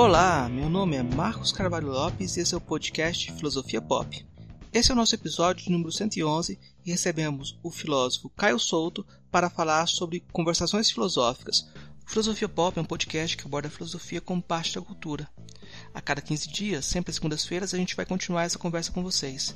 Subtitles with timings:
[0.00, 4.24] Olá, meu nome é Marcos Carvalho Lopes e esse é o podcast Filosofia Pop.
[4.72, 9.88] Esse é o nosso episódio número 111 e recebemos o filósofo Caio Souto para falar
[9.88, 11.68] sobre conversações filosóficas.
[12.06, 15.28] Filosofia Pop é um podcast que aborda a filosofia como parte da cultura.
[15.92, 19.52] A cada 15 dias, sempre às segundas-feiras, a gente vai continuar essa conversa com vocês.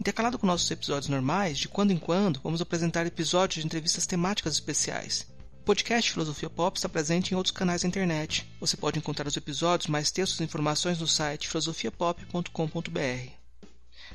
[0.00, 4.54] Intercalado com nossos episódios normais, de quando em quando, vamos apresentar episódios de entrevistas temáticas
[4.54, 5.29] especiais.
[5.60, 8.50] O podcast Filosofia Pop está presente em outros canais da internet.
[8.58, 13.30] Você pode encontrar os episódios, mais textos e informações no site filosofiapop.com.br.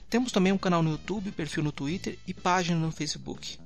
[0.09, 3.59] Temos também um canal no YouTube, perfil no Twitter e página no Facebook.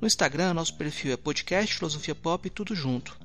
[0.00, 3.16] No Instagram, nosso perfil é podcast Filosofia Pop tudo junto.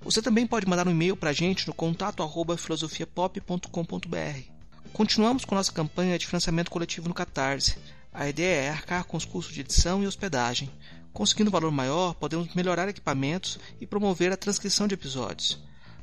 [0.00, 4.40] Você também pode mandar um e-mail para a gente no contato arroba filosofiapop.com.br.
[4.92, 7.76] Continuamos com nossa campanha de financiamento coletivo no Catarse.
[8.12, 10.70] A ideia é arcar com os custos de edição e hospedagem.
[11.12, 15.58] Conseguindo valor maior, podemos melhorar equipamentos e promover a transcrição de episódios.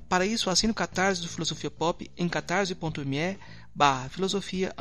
[0.07, 3.37] Para isso, assine o Catarse do Filosofia Pop em catarse.me
[3.73, 4.73] barra filosofia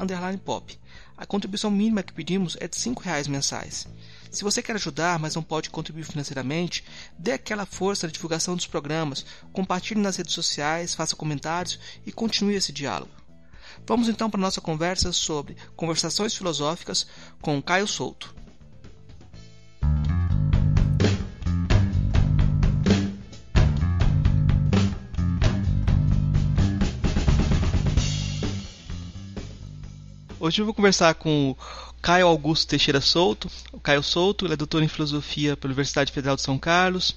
[0.44, 0.78] pop.
[1.16, 3.88] A contribuição mínima que pedimos é de R$ reais mensais.
[4.30, 6.84] Se você quer ajudar, mas não pode contribuir financeiramente,
[7.18, 12.54] dê aquela força na divulgação dos programas, compartilhe nas redes sociais, faça comentários e continue
[12.54, 13.12] esse diálogo.
[13.86, 17.06] Vamos então para a nossa conversa sobre conversações filosóficas
[17.40, 18.33] com Caio Souto.
[30.44, 31.56] Hoje eu vou conversar com o
[32.02, 33.50] Caio Augusto Teixeira Souto.
[33.72, 37.16] O Caio Souto ele é doutor em filosofia pela Universidade Federal de São Carlos.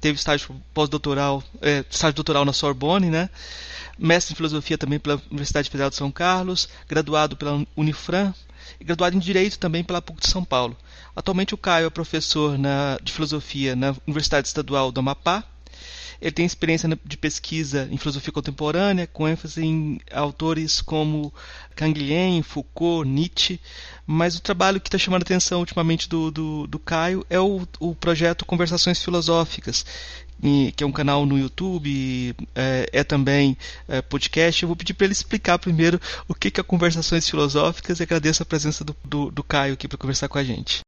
[0.00, 3.30] Teve estágio pós-doutoral, é, estágio doutoral na Sorbonne, né?
[3.98, 8.32] Mestre em filosofia também pela Universidade Federal de São Carlos, graduado pela Unifran
[8.78, 10.76] e graduado em direito também pela PUC de São Paulo.
[11.16, 15.42] Atualmente o Caio é professor na, de filosofia na Universidade Estadual do Amapá
[16.20, 21.32] ele tem experiência de pesquisa em filosofia contemporânea, com ênfase em autores como
[21.76, 23.60] Canguilhem, Foucault, Nietzsche,
[24.06, 27.66] mas o trabalho que está chamando a atenção ultimamente do, do, do Caio é o,
[27.78, 29.84] o projeto Conversações Filosóficas,
[30.74, 33.56] que é um canal no YouTube, é, é também
[33.88, 34.62] é, podcast.
[34.62, 38.42] Eu vou pedir para ele explicar primeiro o que, que é Conversações Filosóficas e agradeço
[38.42, 40.80] a presença do, do, do Caio aqui para conversar com a gente.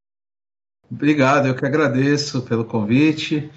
[0.90, 3.50] Obrigado, eu que agradeço pelo convite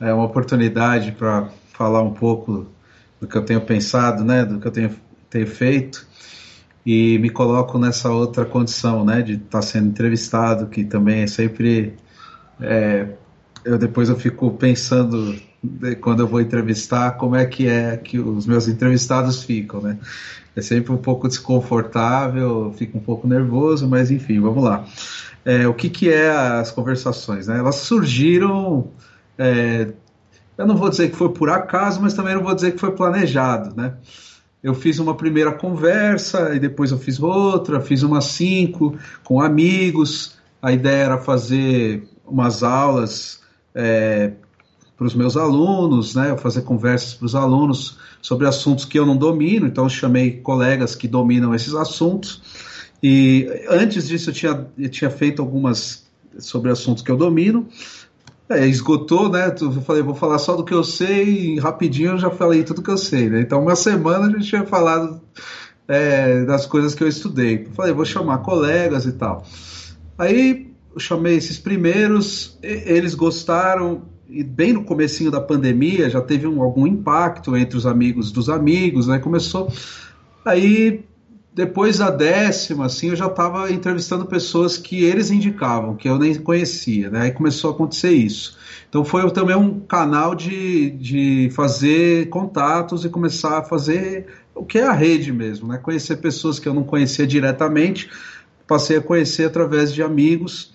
[0.00, 2.66] é uma oportunidade para falar um pouco
[3.20, 4.90] do que eu tenho pensado, né, do que eu tenho,
[5.30, 6.06] tenho feito
[6.84, 11.26] e me coloco nessa outra condição, né, de estar tá sendo entrevistado, que também é
[11.26, 11.94] sempre
[12.60, 13.08] é,
[13.64, 15.36] eu depois eu fico pensando
[16.00, 19.98] quando eu vou entrevistar como é que é que os meus entrevistados ficam, né?
[20.54, 24.86] É sempre um pouco desconfortável, fico um pouco nervoso, mas enfim, vamos lá.
[25.44, 27.46] É, o que que é as conversações?
[27.46, 27.58] Né?
[27.58, 28.90] Elas surgiram
[29.38, 29.92] é,
[30.56, 32.92] eu não vou dizer que foi por acaso, mas também não vou dizer que foi
[32.92, 33.94] planejado, né?
[34.62, 40.36] Eu fiz uma primeira conversa e depois eu fiz outra, fiz umas cinco com amigos.
[40.60, 43.40] A ideia era fazer umas aulas
[43.74, 44.32] é,
[44.96, 46.36] para os meus alunos, né?
[46.38, 49.66] Fazer conversas para os alunos sobre assuntos que eu não domino.
[49.66, 52.42] Então chamei colegas que dominam esses assuntos.
[53.02, 56.06] E antes disso eu tinha, eu tinha feito algumas
[56.38, 57.68] sobre assuntos que eu domino.
[58.48, 59.54] É, esgotou, né?
[59.60, 62.82] Eu falei, vou falar só do que eu sei, e rapidinho eu já falei tudo
[62.82, 63.40] que eu sei, né?
[63.40, 65.20] Então, uma semana a gente tinha falado
[65.88, 67.64] é, das coisas que eu estudei.
[67.66, 69.44] Eu falei, vou chamar colegas e tal.
[70.16, 76.46] Aí eu chamei esses primeiros, eles gostaram, e bem no comecinho da pandemia já teve
[76.46, 79.18] um, algum impacto entre os amigos dos amigos, né?
[79.18, 79.72] Começou.
[80.44, 81.04] Aí
[81.56, 86.34] depois da décima, assim, eu já estava entrevistando pessoas que eles indicavam, que eu nem
[86.34, 87.22] conhecia, né?
[87.22, 88.58] Aí começou a acontecer isso.
[88.90, 94.76] Então foi também um canal de, de fazer contatos e começar a fazer o que
[94.76, 95.78] é a rede mesmo, né?
[95.78, 98.10] Conhecer pessoas que eu não conhecia diretamente,
[98.66, 100.74] passei a conhecer através de amigos.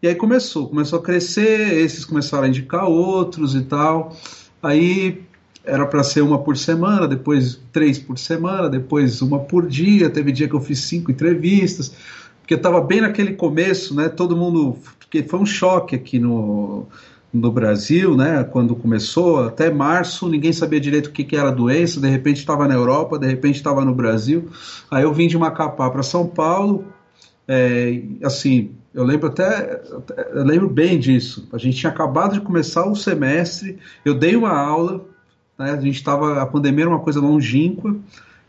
[0.00, 4.16] E aí começou, começou a crescer, esses começaram a indicar outros e tal.
[4.62, 5.24] Aí
[5.64, 10.08] era para ser uma por semana, depois três por semana, depois uma por dia.
[10.08, 11.94] Teve dia que eu fiz cinco entrevistas,
[12.40, 14.08] porque estava bem naquele começo, né?
[14.08, 16.86] Todo mundo, porque foi um choque aqui no,
[17.32, 18.42] no Brasil, né?
[18.42, 22.00] Quando começou, até março, ninguém sabia direito o que, que era a doença.
[22.00, 24.48] De repente estava na Europa, de repente estava no Brasil.
[24.90, 26.86] Aí eu vim de Macapá para São Paulo.
[27.46, 29.82] É, assim, eu lembro até,
[30.32, 31.48] eu lembro bem disso.
[31.52, 33.78] A gente tinha acabado de começar o semestre.
[34.04, 35.09] Eu dei uma aula
[35.60, 35.72] né?
[35.72, 37.94] A gente estava, a pandemia era uma coisa longínqua.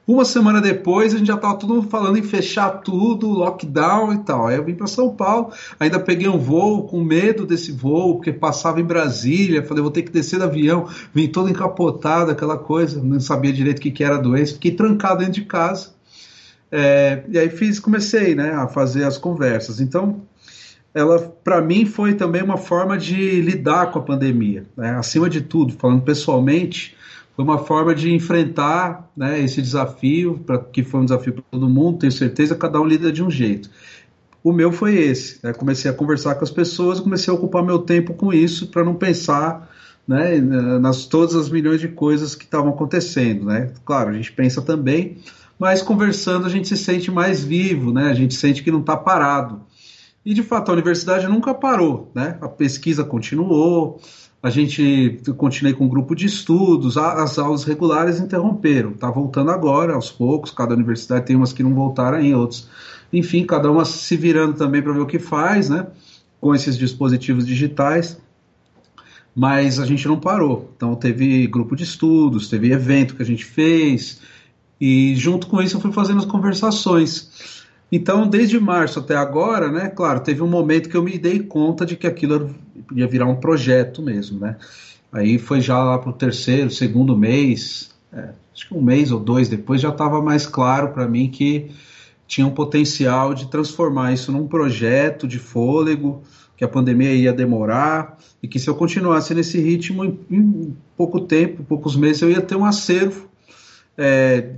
[0.08, 4.48] Uma semana depois, a gente já estava mundo falando em fechar tudo, lockdown e tal.
[4.48, 8.34] Aí eu vim para São Paulo, ainda peguei um voo com medo desse voo, porque
[8.34, 9.64] passava em Brasília.
[9.64, 10.88] Falei, vou ter que descer do avião.
[11.14, 14.54] Vim todo encapotado, aquela coisa, não sabia direito o que, que era a doença.
[14.54, 15.90] Fiquei trancado dentro de casa.
[16.72, 19.80] É, e aí fiz, comecei né, a fazer as conversas.
[19.80, 20.22] Então,
[20.94, 24.66] ela para mim foi também uma forma de lidar com a pandemia.
[24.76, 24.92] Né?
[24.92, 26.96] Acima de tudo, falando pessoalmente,
[27.36, 31.70] foi uma forma de enfrentar né, esse desafio, pra, que foi um desafio para todo
[31.70, 33.70] mundo, tenho certeza, cada um lida de um jeito.
[34.44, 35.40] O meu foi esse.
[35.44, 35.54] Né?
[35.54, 38.96] Comecei a conversar com as pessoas, comecei a ocupar meu tempo com isso para não
[38.96, 39.70] pensar
[40.08, 43.46] né, nas todas as milhões de coisas que estavam acontecendo.
[43.46, 43.72] Né?
[43.86, 45.18] Claro, a gente pensa também,
[45.60, 48.10] mas conversando a gente se sente mais vivo, né?
[48.10, 49.62] a gente sente que não está parado.
[50.26, 52.38] E de fato a universidade nunca parou, né?
[52.42, 54.00] a pesquisa continuou,
[54.44, 59.94] a gente continuei com um grupo de estudos, as aulas regulares interromperam, está voltando agora,
[59.94, 62.68] aos poucos, cada universidade tem umas que não voltaram em outros.
[63.14, 65.86] Enfim, cada uma se virando também para ver o que faz, né?
[66.40, 68.18] Com esses dispositivos digitais.
[69.36, 70.72] Mas a gente não parou.
[70.76, 74.22] Então teve grupo de estudos, teve evento que a gente fez,
[74.80, 77.61] e junto com isso eu fui fazendo as conversações.
[77.92, 81.86] Então, desde março até agora, né, claro, teve um momento que eu me dei conta
[81.86, 82.56] de que aquilo
[82.96, 84.56] ia virar um projeto mesmo, né?
[85.12, 89.20] Aí foi já lá para o terceiro, segundo mês, é, acho que um mês ou
[89.20, 91.70] dois depois já estava mais claro para mim que
[92.26, 96.24] tinha um potencial de transformar isso num projeto de fôlego,
[96.56, 101.20] que a pandemia ia demorar e que se eu continuasse nesse ritmo, em, em pouco
[101.20, 103.30] tempo, poucos meses, eu ia ter um acervo
[103.98, 104.54] é,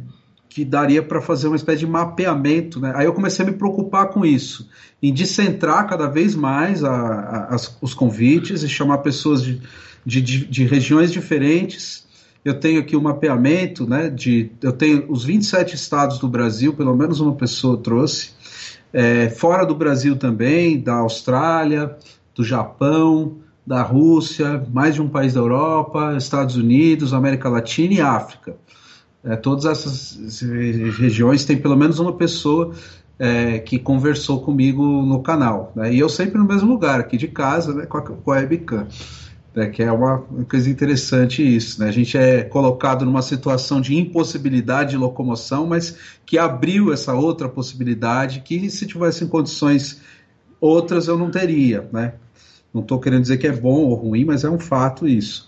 [0.53, 2.79] que daria para fazer uma espécie de mapeamento.
[2.79, 2.93] Né?
[2.95, 4.69] Aí eu comecei a me preocupar com isso,
[5.01, 9.59] em descentrar cada vez mais a, a, as, os convites e chamar pessoas de,
[10.05, 12.05] de, de, de, regiões diferentes.
[12.45, 16.95] Eu tenho aqui um mapeamento, né, de, eu tenho os 27 estados do Brasil, pelo
[16.95, 18.29] menos uma pessoa trouxe,
[18.93, 21.97] é, fora do Brasil também, da Austrália,
[22.35, 28.01] do Japão, da Rússia, mais de um país da Europa, Estados Unidos, América Latina e
[28.01, 28.55] África.
[29.23, 30.41] É, todas essas
[30.99, 32.73] regiões tem pelo menos uma pessoa
[33.17, 35.71] é, que conversou comigo no canal.
[35.75, 35.93] Né?
[35.93, 38.85] E eu sempre no mesmo lugar, aqui de casa, né, com, a, com a webcam.
[39.55, 40.17] Né, que é uma,
[40.49, 41.79] coisa interessante isso.
[41.79, 41.87] Né?
[41.87, 47.47] A gente é colocado numa situação de impossibilidade de locomoção, mas que abriu essa outra
[47.47, 50.01] possibilidade que se tivesse em condições
[50.59, 51.87] outras eu não teria.
[51.93, 52.15] Né?
[52.73, 55.47] Não estou querendo dizer que é bom ou ruim, mas é um fato isso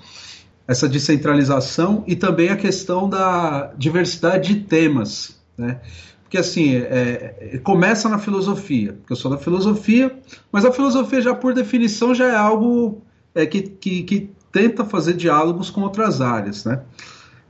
[0.67, 5.79] essa descentralização e também a questão da diversidade de temas, né?
[6.23, 10.19] Porque assim, é, é, começa na filosofia, porque eu sou da filosofia,
[10.51, 13.03] mas a filosofia já por definição já é algo
[13.33, 16.81] é, que, que, que, tenta fazer diálogos com outras áreas, né?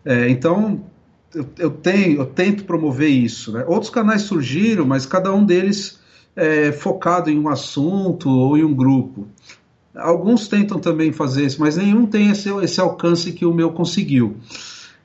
[0.04, 0.84] É, então
[1.34, 3.64] eu, eu, tenho, eu tento promover isso, né?
[3.68, 6.00] Outros canais surgiram, mas cada um deles
[6.36, 9.28] é focado em um assunto ou em um grupo.
[9.96, 14.38] Alguns tentam também fazer isso, mas nenhum tem esse, esse alcance que o meu conseguiu.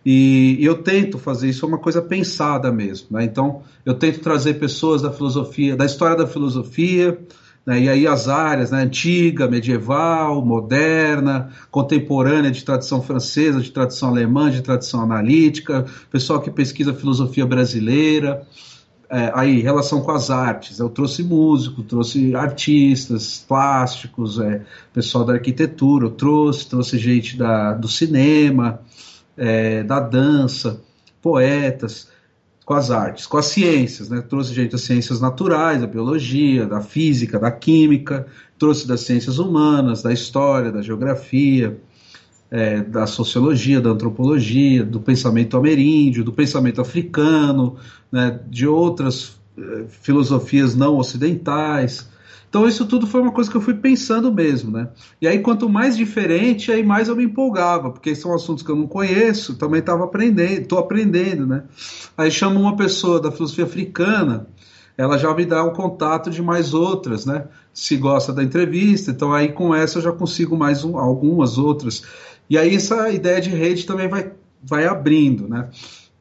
[0.05, 3.09] E, eu tento fazer isso, é uma coisa pensada mesmo.
[3.11, 3.25] Né?
[3.25, 7.19] Então, eu tento trazer pessoas da filosofia, da história da filosofia,
[7.67, 7.81] né?
[7.81, 8.83] e aí as áreas, né?
[8.83, 16.51] antiga, medieval, moderna, contemporânea, de tradição francesa, de tradição alemã, de tradição analítica, pessoal que
[16.51, 18.47] pesquisa filosofia brasileira
[19.11, 20.79] é, aí relação com as artes.
[20.79, 24.63] Eu trouxe músico, trouxe artistas, plásticos, é,
[24.93, 28.81] pessoal da arquitetura, eu trouxe, trouxe gente da, do cinema,
[29.37, 30.81] é, da dança,
[31.21, 32.09] poetas,
[32.65, 34.21] com as artes, com as ciências, né?
[34.21, 40.03] Trouxe gente das ciências naturais, da biologia, da física, da química, trouxe das ciências humanas,
[40.03, 41.81] da história, da geografia,
[42.51, 47.77] é, da sociologia, da antropologia, do pensamento ameríndio, do pensamento africano,
[48.11, 52.09] né, de outras é, filosofias não ocidentais.
[52.49, 54.89] Então isso tudo foi uma coisa que eu fui pensando mesmo, né?
[55.23, 58.75] E aí quanto mais diferente, aí mais eu me empolgava, porque são assuntos que eu
[58.75, 61.63] não conheço, também estava aprendendo, estou aprendendo, né?
[62.19, 64.49] Aí chamo uma pessoa da filosofia africana,
[64.99, 67.45] ela já me dá um contato de mais outras, né?
[67.73, 72.03] Se gosta da entrevista, então aí com essa eu já consigo mais um, algumas outras.
[72.51, 75.69] E aí essa ideia de rede também vai, vai abrindo, né?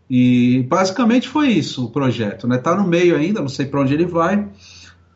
[0.07, 2.59] E basicamente foi isso o projeto, né?
[2.59, 4.48] Tá no meio ainda, não sei para onde ele vai.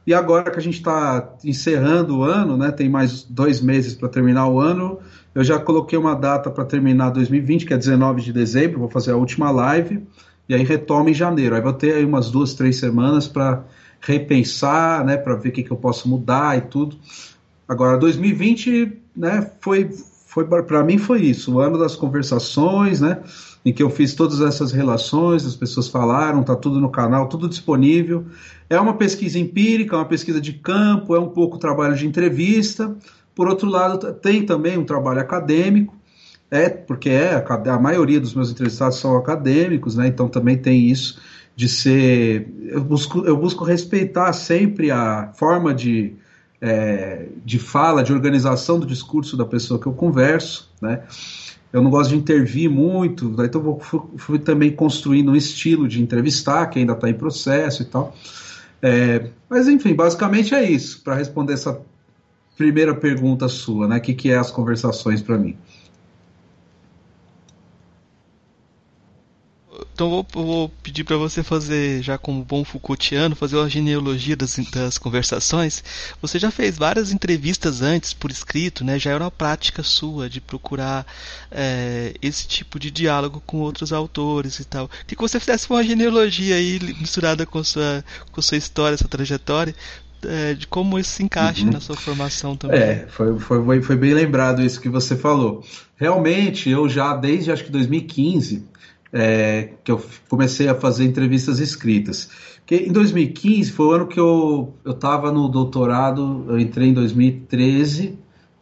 [0.06, 2.72] E agora que a gente está encerrando o ano, né?
[2.72, 5.00] Tem mais dois meses para terminar o ano.
[5.34, 8.80] Eu já coloquei uma data para terminar 2020, que é 19 de dezembro.
[8.80, 10.04] Vou fazer a última live
[10.50, 11.56] e aí retomo em janeiro.
[11.56, 13.64] Aí vou ter aí umas duas, três semanas para
[14.02, 15.16] repensar, né?
[15.16, 16.98] Para ver o que, que eu posso mudar e tudo.
[17.68, 19.50] Agora 2020, né?
[19.62, 19.90] Foi
[20.34, 23.20] foi para mim foi isso, o ano das conversações, né?
[23.66, 27.48] em que eu fiz todas essas relações, as pessoas falaram, está tudo no canal, tudo
[27.48, 28.26] disponível.
[28.70, 32.94] É uma pesquisa empírica, uma pesquisa de campo, é um pouco trabalho de entrevista.
[33.34, 35.96] Por outro lado, tem também um trabalho acadêmico,
[36.52, 40.08] é porque é a, a maioria dos meus entrevistados são acadêmicos, né?
[40.08, 41.20] Então também tem isso
[41.56, 42.52] de ser.
[42.68, 46.16] Eu busco, eu busco respeitar sempre a forma de,
[46.66, 51.04] é, de fala, de organização do discurso da pessoa que eu converso, né?
[51.74, 53.46] Eu não gosto de intervir muito, né?
[53.46, 57.82] então vou, fui, fui, também construindo um estilo de entrevistar, que ainda está em processo
[57.82, 58.16] e tal.
[58.82, 61.82] É, mas enfim, basicamente é isso, para responder essa
[62.56, 63.98] primeira pergunta sua, né?
[63.98, 65.58] O que, que é as conversações para mim?
[69.94, 74.58] Então vou, vou pedir para você fazer, já como bom Foucaultiano, fazer uma genealogia das,
[74.72, 75.84] das, conversações.
[76.20, 78.98] Você já fez várias entrevistas antes por escrito, né?
[78.98, 81.06] Já era uma prática sua de procurar
[81.52, 84.88] é, esse tipo de diálogo com outros autores e tal.
[84.88, 89.76] Queria que você fizesse uma genealogia aí misturada com sua com sua história, sua trajetória,
[90.26, 91.72] é, de como isso se encaixa uhum.
[91.72, 92.80] na sua formação também.
[92.80, 95.64] É, foi, foi, foi bem lembrado isso que você falou.
[95.96, 98.73] Realmente, eu já desde acho que 2015
[99.14, 102.30] é, que eu comecei a fazer entrevistas escritas.
[102.66, 108.18] Que em 2015 foi o ano que eu estava no doutorado, eu entrei em 2013,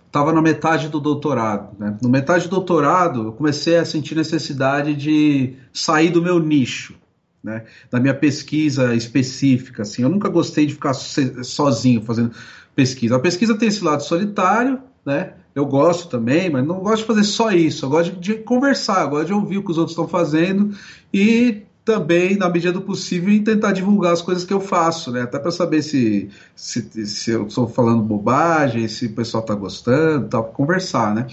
[0.05, 1.77] estava na metade do doutorado.
[1.79, 1.97] Né?
[2.01, 6.99] No metade do doutorado, eu comecei a sentir necessidade de sair do meu nicho.
[7.43, 12.31] Né, da minha pesquisa específica, assim, eu nunca gostei de ficar sozinho fazendo
[12.75, 13.15] pesquisa.
[13.15, 15.33] A pesquisa tem esse lado solitário, né?
[15.53, 17.85] Eu gosto também, mas não gosto de fazer só isso.
[17.85, 20.75] Eu gosto de, de conversar, eu gosto de ouvir o que os outros estão fazendo
[21.13, 25.23] e também, na medida do possível, tentar divulgar as coisas que eu faço, né?
[25.23, 30.27] Até para saber se, se, se eu estou falando bobagem, se o pessoal está gostando,
[30.27, 31.27] tal, conversar, né?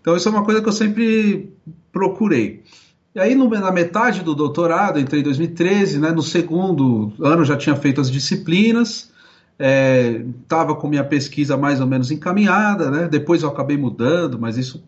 [0.00, 1.50] Então, isso é uma coisa que eu sempre
[1.92, 2.62] procurei.
[3.14, 6.10] E aí, no, na metade do doutorado, entrei em 2013, né?
[6.10, 9.12] No segundo ano já tinha feito as disciplinas,
[9.58, 13.08] estava é, com minha pesquisa mais ou menos encaminhada, né?
[13.08, 14.82] Depois eu acabei mudando, mas isso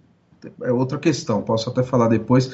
[0.62, 2.50] é outra questão, posso até falar depois.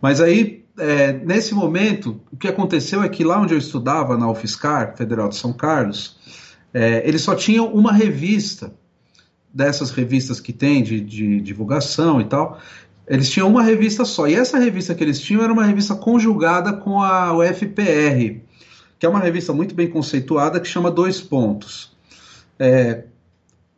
[0.00, 4.30] Mas aí, é, nesse momento, o que aconteceu é que lá onde eu estudava, na
[4.30, 6.16] UFSCar, Federal de São Carlos,
[6.72, 8.72] é, eles só tinham uma revista,
[9.52, 12.60] dessas revistas que tem de, de divulgação e tal,
[13.08, 14.26] eles tinham uma revista só.
[14.28, 18.40] E essa revista que eles tinham era uma revista conjugada com a UFPR,
[18.98, 21.96] que é uma revista muito bem conceituada que chama Dois Pontos.
[22.58, 23.04] É,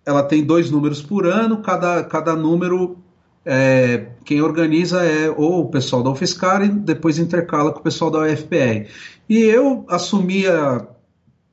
[0.07, 2.97] ela tem dois números por ano, cada, cada número
[3.45, 8.11] é, quem organiza é ou o pessoal da UFSCar e depois intercala com o pessoal
[8.11, 8.89] da UFPR.
[9.29, 10.87] E eu assumi a,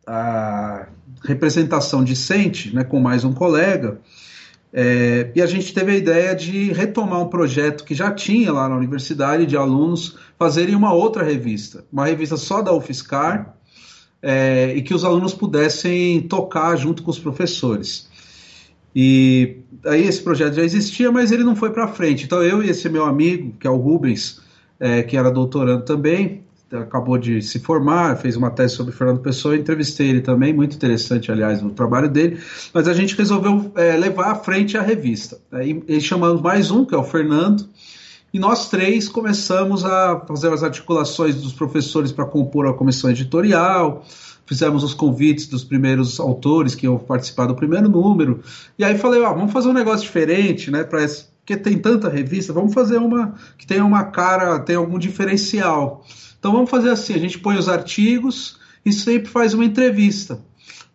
[0.05, 0.87] a
[1.23, 3.99] representação discente né, com mais um colega,
[4.77, 8.67] é, e a gente teve a ideia de retomar um projeto que já tinha lá
[8.67, 13.54] na universidade de alunos fazerem uma outra revista, uma revista só da UFSCar,
[14.27, 18.09] é, e que os alunos pudessem tocar junto com os professores.
[18.95, 22.25] E aí esse projeto já existia, mas ele não foi para frente.
[22.25, 24.41] Então eu e esse meu amigo, que é o Rubens,
[24.79, 29.55] é, que era doutorando também, acabou de se formar, fez uma tese sobre Fernando Pessoa,
[29.55, 32.39] entrevistei ele também, muito interessante, aliás, o trabalho dele,
[32.73, 35.37] mas a gente resolveu é, levar à frente a revista.
[35.51, 37.69] Aí, e chamamos mais um, que é o Fernando,
[38.35, 44.03] e nós três começamos a fazer as articulações dos professores para compor a comissão editorial,
[44.45, 48.41] fizemos os convites dos primeiros autores que iam participar do primeiro número,
[48.77, 51.07] e aí falei, ó, vamos fazer um negócio diferente, né, para
[51.39, 56.03] porque tem tanta revista, vamos fazer uma que tenha uma cara, tenha algum diferencial.
[56.37, 60.39] Então vamos fazer assim: a gente põe os artigos e sempre faz uma entrevista.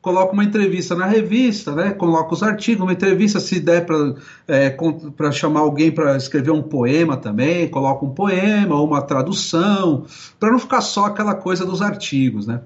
[0.00, 1.90] Coloca uma entrevista na revista, né?
[1.90, 4.14] coloca os artigos, uma entrevista, se der para
[4.48, 4.74] é,
[5.30, 10.06] chamar alguém para escrever um poema também, coloca um poema ou uma tradução,
[10.38, 12.46] para não ficar só aquela coisa dos artigos.
[12.46, 12.62] Né?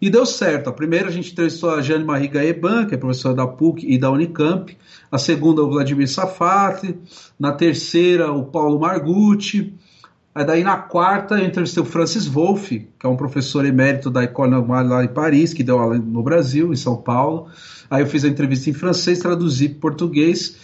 [0.00, 0.70] E deu certo.
[0.70, 3.98] A primeira a gente entrevistou a Jane Marie Gaeban, que é professora da PUC e
[3.98, 4.76] da Unicamp.
[5.10, 6.96] A segunda, o Vladimir Safati.
[7.38, 9.74] Na terceira, o Paulo Margutti.
[10.38, 14.22] Aí daí na quarta eu entrevistei o Francis Wolff, que é um professor emérito da
[14.22, 17.48] École Normale lá em Paris, que deu aula no Brasil, em São Paulo.
[17.90, 20.56] Aí eu fiz a entrevista em francês, traduzi para português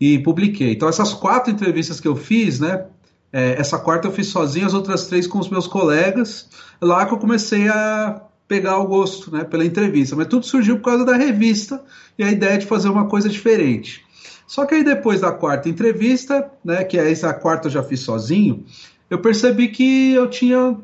[0.00, 0.74] e publiquei.
[0.74, 2.84] Então essas quatro entrevistas que eu fiz, né?
[3.32, 6.48] É, essa quarta eu fiz sozinho, as outras três com os meus colegas.
[6.80, 9.42] Lá que eu comecei a pegar o gosto, né?
[9.42, 10.14] Pela entrevista.
[10.14, 11.82] Mas tudo surgiu por causa da revista
[12.16, 14.06] e a ideia de fazer uma coisa diferente.
[14.46, 16.84] Só que aí depois da quarta entrevista, né?
[16.84, 18.64] Que é essa quarta eu já fiz sozinho
[19.08, 20.76] eu percebi que eu tinha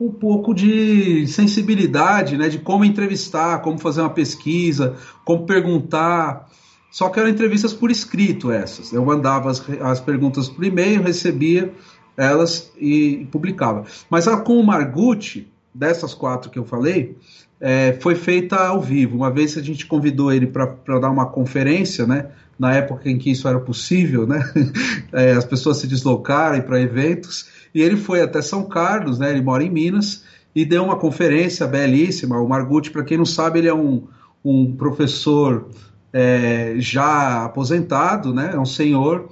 [0.00, 6.48] um pouco de sensibilidade, né, de como entrevistar, como fazer uma pesquisa, como perguntar.
[6.90, 8.92] Só que eram entrevistas por escrito essas.
[8.92, 11.72] Eu mandava as, as perguntas por e-mail, recebia
[12.16, 13.84] elas e, e publicava.
[14.08, 17.16] Mas a, com o Margutti, dessas quatro que eu falei,
[17.60, 19.16] é, foi feita ao vivo.
[19.16, 22.26] Uma vez a gente convidou ele para dar uma conferência, né?
[22.58, 24.42] Na época em que isso era possível, né?
[25.12, 27.48] É, as pessoas se deslocarem para eventos.
[27.74, 29.30] E ele foi até São Carlos, né?
[29.30, 32.40] Ele mora em Minas e deu uma conferência belíssima.
[32.40, 34.06] O Margutti, para quem não sabe, ele é um,
[34.44, 35.68] um professor
[36.12, 38.50] é, já aposentado, né?
[38.54, 39.28] É um senhor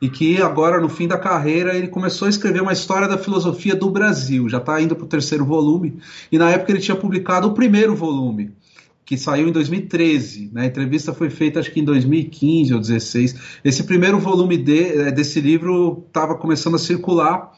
[0.00, 3.74] e que agora no fim da carreira ele começou a escrever uma história da filosofia
[3.74, 4.48] do Brasil.
[4.48, 5.98] Já está indo para o terceiro volume
[6.32, 8.52] e na época ele tinha publicado o primeiro volume
[9.04, 10.50] que saiu em 2013.
[10.52, 10.62] Né?
[10.62, 13.58] A entrevista foi feita acho que em 2015 ou 2016.
[13.64, 17.52] Esse primeiro volume de, é, desse livro estava começando a circular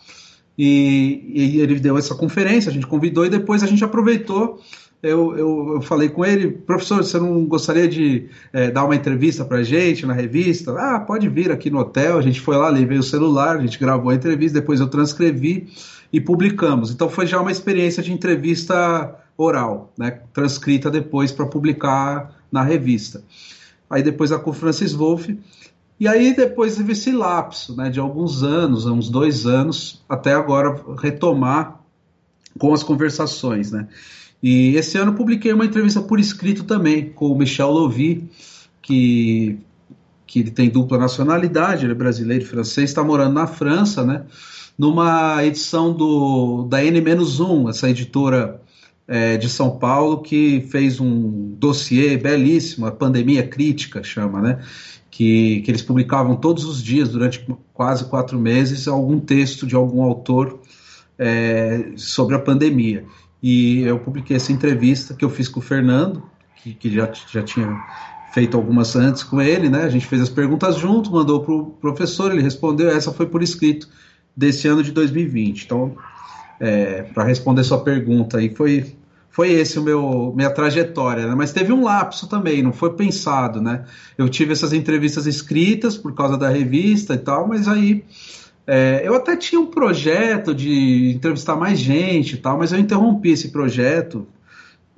[0.57, 4.61] e, e, ele deu essa conferência, a gente convidou e depois a gente aproveitou
[5.03, 9.45] eu, eu, eu, falei com ele, professor, você não gostaria de é, dar uma entrevista
[9.45, 10.73] para gente na revista?
[10.79, 12.19] Ah, pode vir aqui no hotel.
[12.19, 15.69] A gente foi lá, levei o celular, a gente gravou a entrevista, depois eu transcrevi
[16.13, 16.93] e publicamos.
[16.93, 23.25] Então foi já uma experiência de entrevista oral, né, transcrita depois para publicar na revista.
[23.91, 25.37] Aí depois a com Francis Wolff,
[26.03, 30.83] e aí depois teve esse lapso né, de alguns anos, uns dois anos, até agora
[31.01, 31.81] retomar
[32.59, 33.87] com as conversações, né?
[34.43, 38.29] E esse ano publiquei uma entrevista por escrito também com o Michel Lovy,
[38.83, 39.61] que,
[40.27, 44.25] que ele tem dupla nacionalidade, ele é brasileiro e francês, está morando na França, né?
[44.77, 48.61] Numa edição do, da N-1, essa editora
[49.07, 54.59] é, de São Paulo, que fez um dossiê belíssimo, a Pandemia Crítica chama, né?
[55.15, 60.03] Que, que eles publicavam todos os dias, durante quase quatro meses, algum texto de algum
[60.03, 60.59] autor
[61.19, 63.05] é, sobre a pandemia.
[63.43, 66.23] E eu publiquei essa entrevista que eu fiz com o Fernando,
[66.57, 67.79] que, que já, já tinha
[68.33, 69.83] feito algumas antes com ele, né?
[69.83, 73.43] A gente fez as perguntas junto, mandou para o professor, ele respondeu, essa foi por
[73.43, 73.89] escrito
[74.35, 75.65] desse ano de 2020.
[75.65, 75.95] Então,
[76.59, 78.97] é, para responder sua pergunta aí, foi,
[79.33, 81.35] foi esse o meu minha trajetória, né?
[81.35, 83.85] Mas teve um lapso também, não foi pensado, né?
[84.17, 88.05] Eu tive essas entrevistas escritas por causa da revista e tal, mas aí
[88.67, 93.31] é, eu até tinha um projeto de entrevistar mais gente e tal, mas eu interrompi
[93.31, 94.27] esse projeto.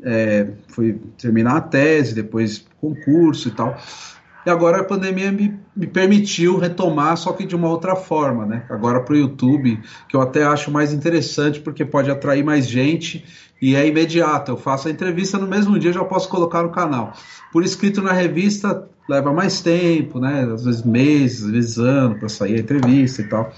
[0.02, 3.78] É, fui terminar a tese, depois concurso e tal.
[4.44, 8.64] E agora a pandemia me, me permitiu retomar, só que de uma outra forma, né?
[8.68, 13.24] Agora para o YouTube, que eu até acho mais interessante, porque pode atrair mais gente
[13.60, 14.52] e é imediato.
[14.52, 17.14] Eu faço a entrevista no mesmo dia, já posso colocar no canal.
[17.50, 20.46] Por escrito na revista, leva mais tempo, né?
[20.52, 23.52] Às vezes meses, às vezes anos para sair a entrevista e tal.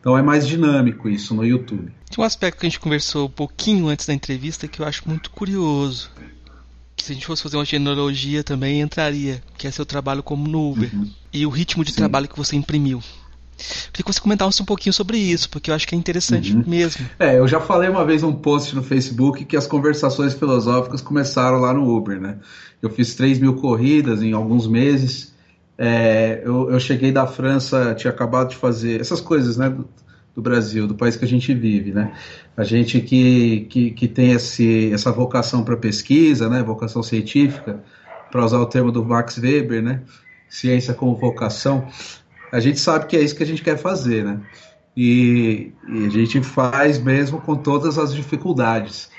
[0.00, 1.92] Então é mais dinâmico isso no YouTube.
[2.10, 5.06] Tem um aspecto que a gente conversou um pouquinho antes da entrevista que eu acho
[5.06, 6.10] muito curioso.
[7.00, 10.46] Que se a gente fosse fazer uma genealogia também entraria, que é seu trabalho como
[10.46, 10.90] no Uber.
[10.92, 11.10] Uhum.
[11.32, 11.96] E o ritmo de Sim.
[11.96, 13.02] trabalho que você imprimiu.
[13.90, 16.62] Queria que você comentasse um pouquinho sobre isso, porque eu acho que é interessante uhum.
[16.66, 17.06] mesmo.
[17.18, 21.58] É, eu já falei uma vez um post no Facebook que as conversações filosóficas começaram
[21.58, 22.36] lá no Uber, né?
[22.82, 25.32] Eu fiz 3 mil corridas em alguns meses.
[25.78, 29.74] É, eu, eu, cheguei da França, tinha acabado de fazer essas coisas, né?
[30.34, 32.12] Do, Brasil, do país que a gente vive, né?
[32.56, 36.62] A gente que, que, que tem esse, essa vocação para pesquisa, né?
[36.62, 37.82] Vocação científica,
[38.30, 40.02] para usar o termo do Max Weber, né?
[40.48, 41.88] Ciência como vocação.
[42.52, 44.40] A gente sabe que é isso que a gente quer fazer, né?
[44.96, 49.10] E, e a gente faz mesmo com todas as dificuldades.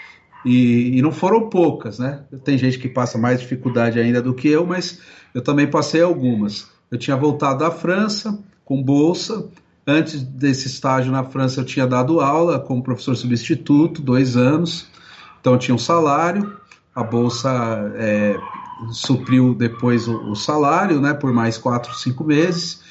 [0.45, 2.23] E, e, não foram poucas, né?
[2.43, 4.99] Tem gente que passa mais dificuldade ainda do que eu, mas
[5.33, 6.67] eu também passei algumas.
[6.89, 9.47] Eu tinha voltado da França com bolsa.
[9.85, 14.87] Antes desse estágio na França, eu tinha dado aula como professor substituto, dois anos.
[15.39, 16.55] Então, tinha um salário.
[16.93, 17.49] A bolsa
[17.95, 18.37] é,
[18.91, 21.13] supriu depois o, o, salário, né?
[21.13, 22.81] Por mais quatro, cinco meses.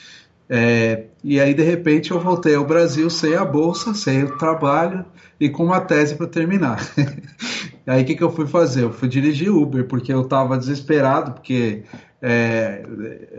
[0.48, 5.04] É, e aí, de repente, eu voltei ao Brasil sem a bolsa, sem o trabalho
[5.38, 6.84] e com uma tese para terminar.
[7.86, 8.84] aí o que, que eu fui fazer?
[8.84, 11.82] Eu fui dirigir Uber, porque eu estava desesperado, porque
[12.22, 12.84] é,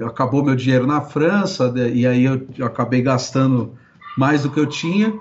[0.06, 3.74] acabou meu dinheiro na França, e aí eu, eu acabei gastando
[4.18, 5.14] mais do que eu tinha.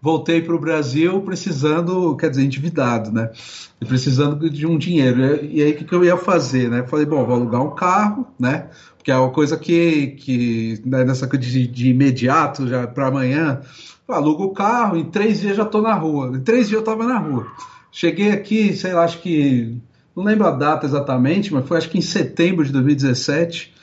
[0.00, 3.30] Voltei para o Brasil precisando, quer dizer, endividado, né?
[3.80, 5.44] E precisando de um dinheiro.
[5.44, 6.86] E aí o que, que eu ia fazer, né?
[6.86, 8.68] Falei, bom, vou alugar um carro, né?
[8.96, 13.60] Porque é uma coisa que, que né, nessa coisa de, de imediato, já para amanhã,
[14.06, 16.28] alugo o carro, em três dias já estou na rua.
[16.28, 17.46] Em três dias eu estava na rua.
[17.90, 19.76] Cheguei aqui, sei lá, acho que.
[20.14, 23.74] Não lembro a data exatamente, mas foi acho que em setembro de 2017.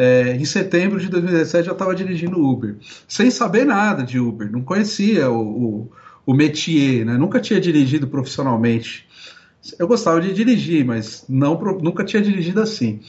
[0.00, 2.76] É, em setembro de 2017 já estava dirigindo Uber,
[3.08, 5.92] sem saber nada de Uber, não conhecia o, o,
[6.24, 7.18] o métier, né?
[7.18, 9.08] nunca tinha dirigido profissionalmente.
[9.76, 13.00] Eu gostava de dirigir, mas não, nunca tinha dirigido assim.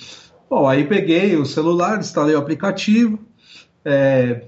[0.50, 3.20] Bom, aí peguei o celular, instalei o aplicativo,
[3.86, 4.46] é,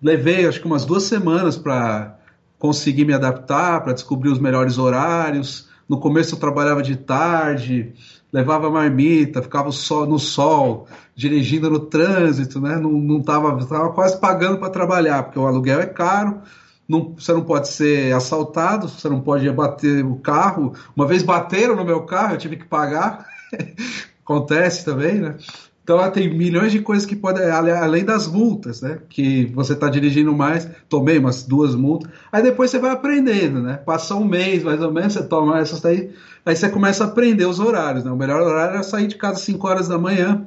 [0.00, 2.19] levei acho que umas duas semanas para
[2.60, 5.66] conseguir me adaptar, para descobrir os melhores horários.
[5.88, 7.94] No começo eu trabalhava de tarde,
[8.30, 9.70] levava marmita, ficava
[10.06, 12.76] no sol, dirigindo no trânsito, né?
[12.76, 16.42] Não, não tava, tava quase pagando para trabalhar, porque o aluguel é caro,
[16.86, 20.74] não, você não pode ser assaltado, você não pode bater o carro.
[20.94, 23.26] Uma vez bateram no meu carro, eu tive que pagar.
[24.22, 25.36] Acontece também, né?
[25.90, 29.00] Então tem milhões de coisas que podem, além das multas, né?
[29.08, 33.76] Que você está dirigindo mais, tomei umas duas multas, aí depois você vai aprendendo, né?
[33.76, 36.12] Passa um mês mais ou menos, você toma essas daí,
[36.46, 38.12] aí você começa a aprender os horários, né?
[38.12, 40.46] O melhor horário é sair de casa às 5 horas da manhã,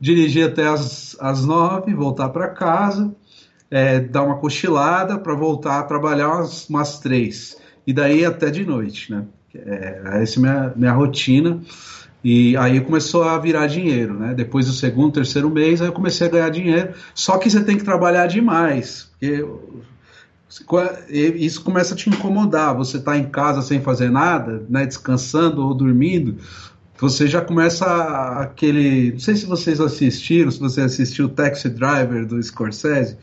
[0.00, 3.14] dirigir até as, as 9, voltar para casa,
[3.70, 8.64] é, dar uma cochilada para voltar a trabalhar umas, umas 3, e daí até de
[8.64, 9.24] noite, né?
[9.54, 11.60] É, essa é a minha, minha rotina.
[12.24, 14.32] E aí começou a virar dinheiro, né?
[14.32, 16.94] Depois do segundo, terceiro mês, aí eu comecei a ganhar dinheiro.
[17.14, 19.44] Só que você tem que trabalhar demais, porque
[21.12, 22.74] isso começa a te incomodar.
[22.76, 24.86] Você está em casa sem fazer nada, né?
[24.86, 26.38] Descansando ou dormindo,
[26.98, 27.84] você já começa
[28.40, 29.12] aquele.
[29.12, 33.18] Não sei se vocês assistiram, se você assistiu o Taxi Driver do Scorsese.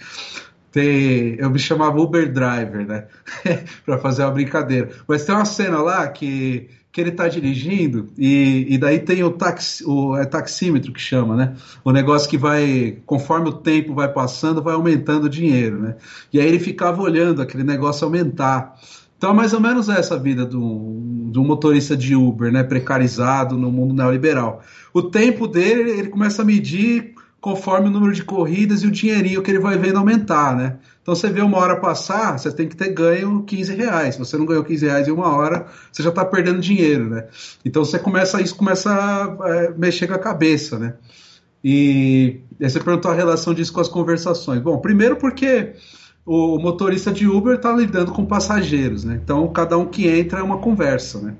[0.72, 3.06] Tem, eu me chamava Uber Driver, né?
[3.84, 4.92] para fazer uma brincadeira.
[5.08, 9.32] Mas tem uma cena lá que que ele está dirigindo e, e, daí tem o,
[9.32, 11.56] taxi, o é taxímetro que chama, né?
[11.86, 15.95] O negócio que vai, conforme o tempo vai passando, vai aumentando o dinheiro, né?
[16.34, 18.77] E aí ele ficava olhando aquele negócio aumentar.
[19.17, 20.99] Então, é mais ou menos essa vida do,
[21.32, 22.63] do motorista de Uber, né?
[22.63, 24.62] Precarizado no mundo neoliberal.
[24.93, 29.41] O tempo dele, ele começa a medir conforme o número de corridas e o dinheirinho
[29.41, 30.77] que ele vai vendo aumentar, né?
[31.02, 34.16] Então você vê uma hora passar, você tem que ter ganho 15 reais.
[34.16, 37.28] Se você não ganhou 15 reais em uma hora, você já está perdendo dinheiro, né?
[37.66, 40.94] Então você começa, isso começa a é, mexer com a cabeça, né?
[41.64, 44.62] E aí você perguntou a relação disso com as conversações.
[44.62, 45.74] Bom, primeiro porque
[46.24, 49.20] o motorista de Uber está lidando com passageiros, né?
[49.24, 51.36] Então cada um que entra é uma conversa, né?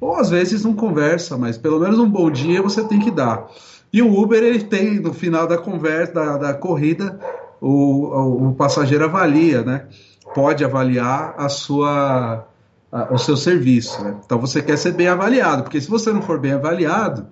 [0.00, 3.48] Ou às vezes não conversa, mas pelo menos um bom dia você tem que dar.
[3.92, 7.18] E o Uber, ele tem, no final da conversa, da, da corrida,
[7.60, 9.86] o, o, passageiro avalia, né?
[10.34, 12.46] Pode avaliar a sua,
[12.92, 14.16] a, o seu serviço, né?
[14.24, 17.26] Então você quer ser bem avaliado, porque se você não for bem avaliado,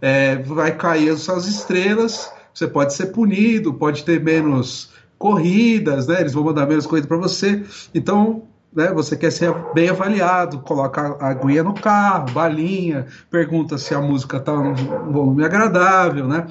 [0.00, 6.20] é, vai cair as suas estrelas, você pode ser punido, pode ter menos corridas, né?
[6.20, 7.64] Eles vão mandar menos corrida para você.
[7.94, 8.42] Então,
[8.74, 14.00] né, você quer ser bem avaliado, coloca a aguinha no carro, balinha, pergunta se a
[14.00, 16.46] música está num volume agradável, né?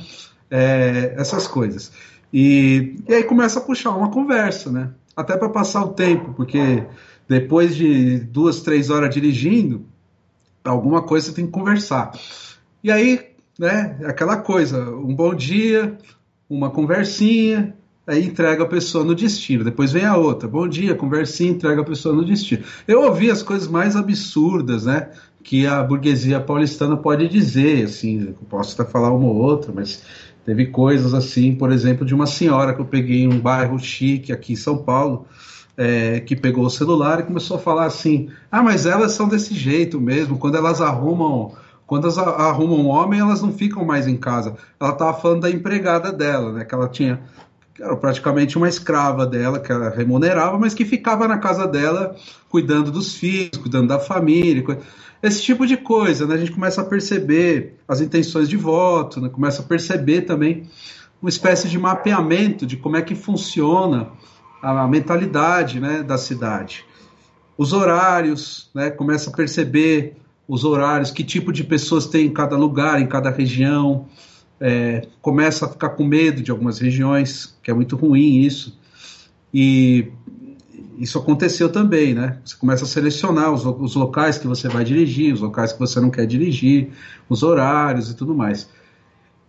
[0.49, 1.91] É, essas coisas.
[2.33, 4.89] E, e aí começa a puxar uma conversa, né?
[5.15, 6.83] Até para passar o tempo, porque
[7.27, 9.85] depois de duas, três horas dirigindo,
[10.63, 12.11] alguma coisa você tem que conversar.
[12.83, 13.27] E aí,
[13.59, 15.97] né, aquela coisa, um bom dia,
[16.49, 19.63] uma conversinha, aí entrega a pessoa no destino.
[19.63, 22.63] Depois vem a outra, bom dia, conversinha, entrega a pessoa no destino.
[22.87, 25.09] Eu ouvi as coisas mais absurdas, né?
[25.43, 30.03] Que a burguesia paulistana pode dizer, assim, posso até falar uma ou outra, mas
[30.45, 34.31] teve coisas assim, por exemplo, de uma senhora que eu peguei em um bairro chique
[34.31, 35.25] aqui em São Paulo,
[35.77, 39.53] é, que pegou o celular e começou a falar assim: ah, mas elas são desse
[39.53, 41.53] jeito mesmo, quando elas arrumam.
[41.87, 44.55] Quando elas arrumam um homem, elas não ficam mais em casa.
[44.79, 46.63] Ela estava falando da empregada dela, né?
[46.63, 47.19] Que ela tinha
[47.81, 52.15] era praticamente uma escrava dela, que ela remunerava, mas que ficava na casa dela
[52.47, 54.63] cuidando dos filhos, cuidando da família,
[55.21, 56.25] esse tipo de coisa.
[56.25, 56.35] Né?
[56.35, 59.29] A gente começa a perceber as intenções de voto, né?
[59.29, 60.67] começa a perceber também
[61.21, 64.09] uma espécie de mapeamento de como é que funciona
[64.61, 66.85] a mentalidade né, da cidade.
[67.57, 72.57] Os horários, né, começa a perceber os horários, que tipo de pessoas tem em cada
[72.57, 74.07] lugar, em cada região,
[74.59, 78.79] é, começa a ficar com medo de algumas regiões, que é muito ruim isso.
[79.53, 80.11] E
[81.01, 82.37] isso aconteceu também, né?
[82.45, 85.99] Você começa a selecionar os, os, locais que você vai dirigir, os locais que você
[85.99, 86.91] não quer dirigir,
[87.27, 88.69] os horários e tudo mais.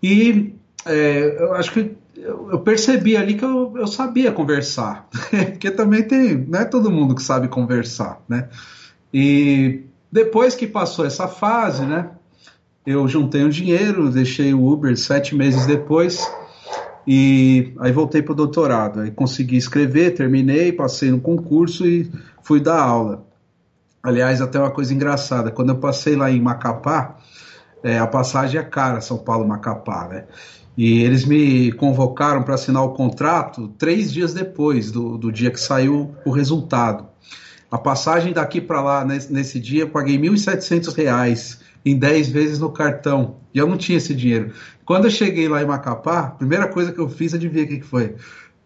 [0.02, 0.54] E
[0.86, 6.38] é, eu acho que eu, percebi ali que eu, eu sabia conversar, porque também tem,
[6.48, 8.48] não é todo mundo que sabe conversar, né?
[9.12, 12.10] E depois que passou essa fase, né?
[12.86, 16.28] eu juntei um dinheiro, deixei o Uber sete meses depois
[17.06, 19.00] e aí voltei para o doutorado.
[19.00, 22.10] Aí consegui escrever, terminei, passei no concurso e
[22.42, 23.26] fui dar aula.
[24.02, 27.16] Aliás, até uma coisa engraçada, quando eu passei lá em Macapá,
[27.82, 30.24] é, a passagem é cara, São Paulo-Macapá, né?
[30.76, 35.60] E eles me convocaram para assinar o contrato três dias depois do, do dia que
[35.60, 37.06] saiu o resultado.
[37.70, 42.58] A passagem daqui para lá, nesse, nesse dia, eu paguei R$ 1.700 em 10 vezes
[42.58, 43.36] no cartão.
[43.54, 44.52] E eu não tinha esse dinheiro.
[44.84, 47.78] Quando eu cheguei lá em Macapá, a primeira coisa que eu fiz, adivinha o que,
[47.78, 48.14] que foi?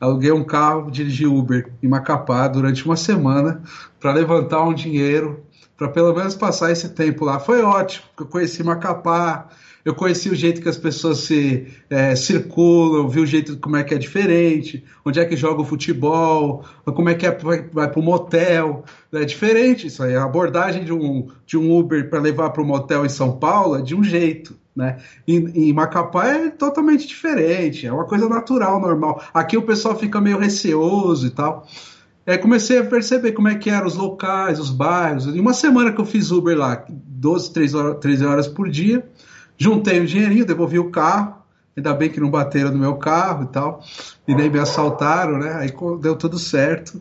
[0.00, 3.62] aluguei um carro, dirigi Uber em Macapá durante uma semana
[3.98, 5.42] para levantar um dinheiro
[5.76, 7.38] para pelo menos passar esse tempo lá.
[7.38, 9.48] Foi ótimo, porque eu conheci Macapá,
[9.86, 13.84] eu conheci o jeito que as pessoas se é, circulam, vi o jeito como é
[13.84, 17.88] que é diferente, onde é que joga o futebol, como é que é, vai, vai
[17.88, 18.82] para o motel.
[19.12, 20.16] É diferente isso aí.
[20.16, 23.76] A abordagem de um, de um Uber para levar para o motel em São Paulo
[23.76, 24.58] é de um jeito.
[24.74, 24.96] Né?
[25.26, 29.22] Em, em, Macapá é totalmente diferente, é uma coisa natural, normal.
[29.32, 31.64] Aqui o pessoal fica meio receoso e tal.
[32.26, 35.28] Aí comecei a perceber como é que eram os locais, os bairros.
[35.28, 39.08] Em uma semana que eu fiz Uber lá, 12, 13 horas, 13 horas por dia,
[39.58, 41.36] Juntei o dinheirinho, devolvi o carro,
[41.76, 43.82] ainda bem que não bateram no meu carro e tal,
[44.26, 45.52] e nem me assaltaram, né?
[45.54, 47.00] Aí deu tudo certo.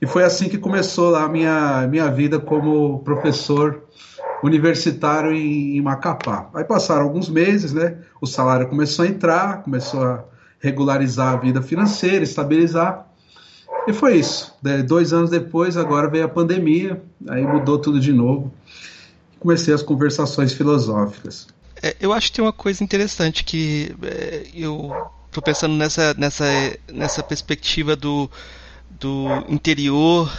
[0.00, 3.82] E foi assim que começou a minha, minha vida como professor
[4.42, 6.48] universitário em, em Macapá.
[6.54, 7.98] Aí passaram alguns meses, né?
[8.20, 10.24] O salário começou a entrar, começou a
[10.60, 13.06] regularizar a vida financeira, estabilizar.
[13.86, 14.56] E foi isso.
[14.86, 18.52] Dois anos depois, agora veio a pandemia, aí mudou tudo de novo.
[19.40, 21.46] Comecei as conversações filosóficas.
[21.82, 24.92] É, eu acho que tem uma coisa interessante que é, eu
[25.26, 26.44] estou pensando nessa, nessa,
[26.92, 28.30] nessa perspectiva do,
[28.90, 30.32] do interior,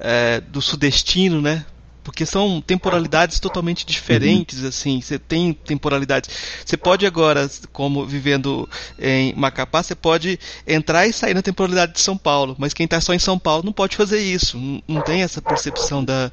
[0.00, 1.64] é, do sudestino, né?
[2.02, 4.68] Porque são temporalidades totalmente diferentes, uhum.
[4.68, 5.00] assim.
[5.00, 6.30] Você tem temporalidades.
[6.64, 12.00] Você pode agora, como vivendo em Macapá, você pode entrar e sair na temporalidade de
[12.00, 12.54] São Paulo.
[12.58, 14.56] Mas quem está só em São Paulo não pode fazer isso.
[14.56, 16.30] Não, não tem essa percepção da,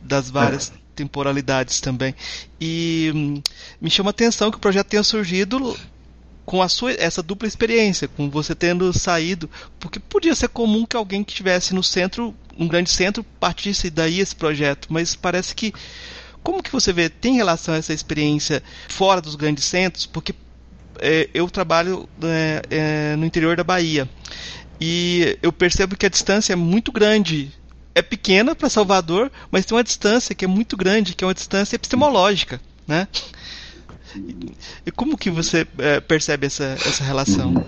[0.00, 2.14] das várias temporalidades também.
[2.60, 3.42] E hum,
[3.80, 5.76] me chama a atenção que o projeto tenha surgido
[6.44, 10.96] com a sua essa dupla experiência, com você tendo saído, porque podia ser comum que
[10.96, 15.74] alguém que estivesse no centro, um grande centro, partisse daí esse projeto, mas parece que
[16.42, 20.32] como que você vê tem relação a essa experiência fora dos grandes centros, porque
[21.00, 24.08] é, eu trabalho é, é, no interior da Bahia
[24.80, 27.52] e eu percebo que a distância é muito grande
[27.96, 31.32] é pequena para Salvador, mas tem uma distância que é muito grande, que é uma
[31.32, 33.08] distância epistemológica, né?
[34.84, 37.64] E como que você é, percebe essa, essa relação?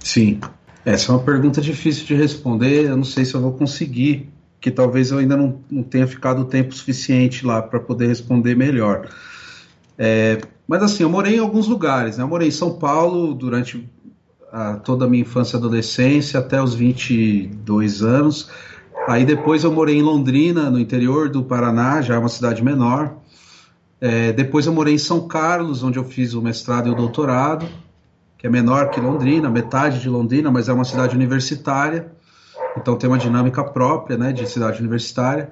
[0.00, 0.40] Sim,
[0.84, 2.86] essa é uma pergunta difícil de responder.
[2.86, 4.28] Eu não sei se eu vou conseguir,
[4.60, 9.08] que talvez eu ainda não, não tenha ficado tempo suficiente lá para poder responder melhor.
[9.96, 12.16] É, mas assim, eu morei em alguns lugares.
[12.16, 12.24] Né?
[12.24, 13.88] Eu morei em São Paulo durante
[14.52, 18.50] a, toda a minha infância e adolescência, até os 22 anos.
[19.10, 23.16] Aí depois eu morei em Londrina, no interior do Paraná, já é uma cidade menor.
[24.00, 27.66] É, depois eu morei em São Carlos, onde eu fiz o mestrado e o doutorado,
[28.38, 32.12] que é menor que Londrina, metade de Londrina, mas é uma cidade universitária,
[32.76, 35.50] então tem uma dinâmica própria né, de cidade universitária.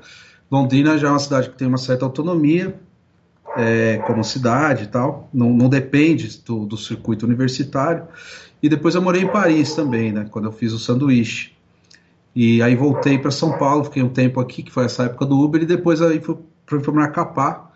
[0.49, 2.79] Londrina já é uma cidade que tem uma certa autonomia,
[3.57, 8.07] é, como cidade e tal, não, não depende do, do circuito universitário.
[8.63, 11.58] E depois eu morei em Paris também, né, quando eu fiz o sanduíche.
[12.41, 15.37] E aí voltei para São Paulo, fiquei um tempo aqui, que foi essa época do
[15.37, 16.37] Uber, e depois aí fui,
[16.69, 17.73] fui para Macapá.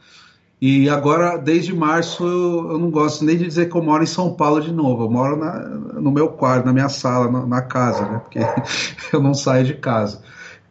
[0.61, 4.35] E agora, desde março, eu, não gosto nem de dizer que eu moro em São
[4.35, 5.03] Paulo de novo.
[5.03, 5.59] Eu moro na,
[6.01, 8.19] no meu quarto, na minha sala, na, na casa, né?
[8.21, 8.39] Porque
[9.13, 10.23] eu não saio de casa.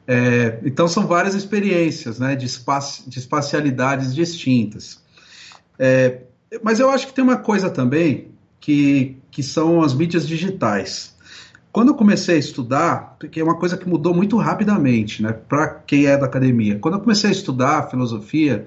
[0.08, 2.34] É, então são várias experiências, né?
[2.34, 5.04] De, espaci de espacialidades distintas.
[5.78, 6.22] É,
[6.64, 11.11] mas eu acho que tem uma coisa também que, que são as mídias digitais.
[11.72, 15.68] Quando eu comecei a estudar, porque é uma coisa que mudou muito rapidamente, né, para
[15.70, 16.78] quem é da academia.
[16.80, 18.66] Quando eu comecei a estudar filosofia,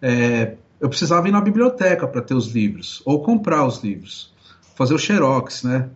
[0.00, 4.32] é, eu precisava ir na biblioteca para ter os livros, ou comprar os livros,
[4.76, 5.88] fazer o xerox, né.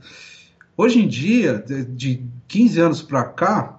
[0.77, 3.79] Hoje em dia, de, de 15 anos para cá,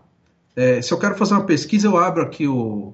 [0.56, 2.94] é, se eu quero fazer uma pesquisa, eu abro aqui o,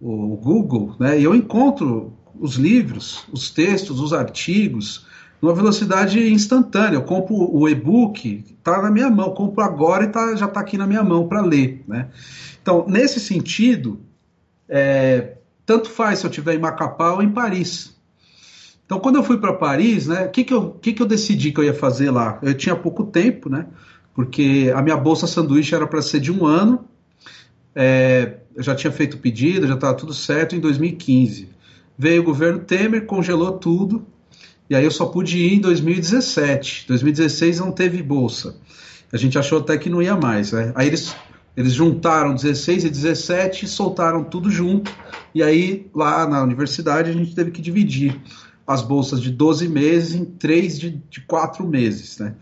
[0.00, 5.06] o Google, né, e eu encontro os livros, os textos, os artigos,
[5.42, 6.96] numa velocidade instantânea.
[6.96, 10.78] Eu compro o e-book, está na minha mão, compro agora e tá, já está aqui
[10.78, 11.82] na minha mão para ler.
[11.88, 12.08] Né?
[12.62, 14.00] Então, nesse sentido,
[14.68, 17.92] é, tanto faz se eu estiver em Macapá ou em Paris.
[18.86, 21.50] Então, quando eu fui para Paris, né, o que, que, eu, que, que eu decidi
[21.50, 22.38] que eu ia fazer lá?
[22.42, 23.66] Eu tinha pouco tempo, né,
[24.14, 26.84] porque a minha bolsa sanduíche era para ser de um ano.
[27.74, 31.48] É, eu já tinha feito o pedido, já estava tudo certo em 2015.
[31.96, 34.06] Veio o governo Temer, congelou tudo,
[34.72, 36.86] e aí eu só pude ir em 2017.
[36.88, 38.56] 2016 não teve bolsa.
[39.12, 40.52] A gente achou até que não ia mais.
[40.52, 40.72] Né?
[40.74, 41.14] Aí eles,
[41.54, 44.90] eles juntaram 16 e 17 e soltaram tudo junto.
[45.34, 48.18] E aí lá na universidade a gente teve que dividir
[48.66, 52.16] as bolsas de 12 meses em três de, de 4 meses.
[52.16, 52.34] Né?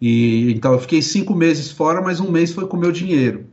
[0.00, 3.46] E, então eu fiquei cinco meses fora, mas um mês foi com o meu dinheiro.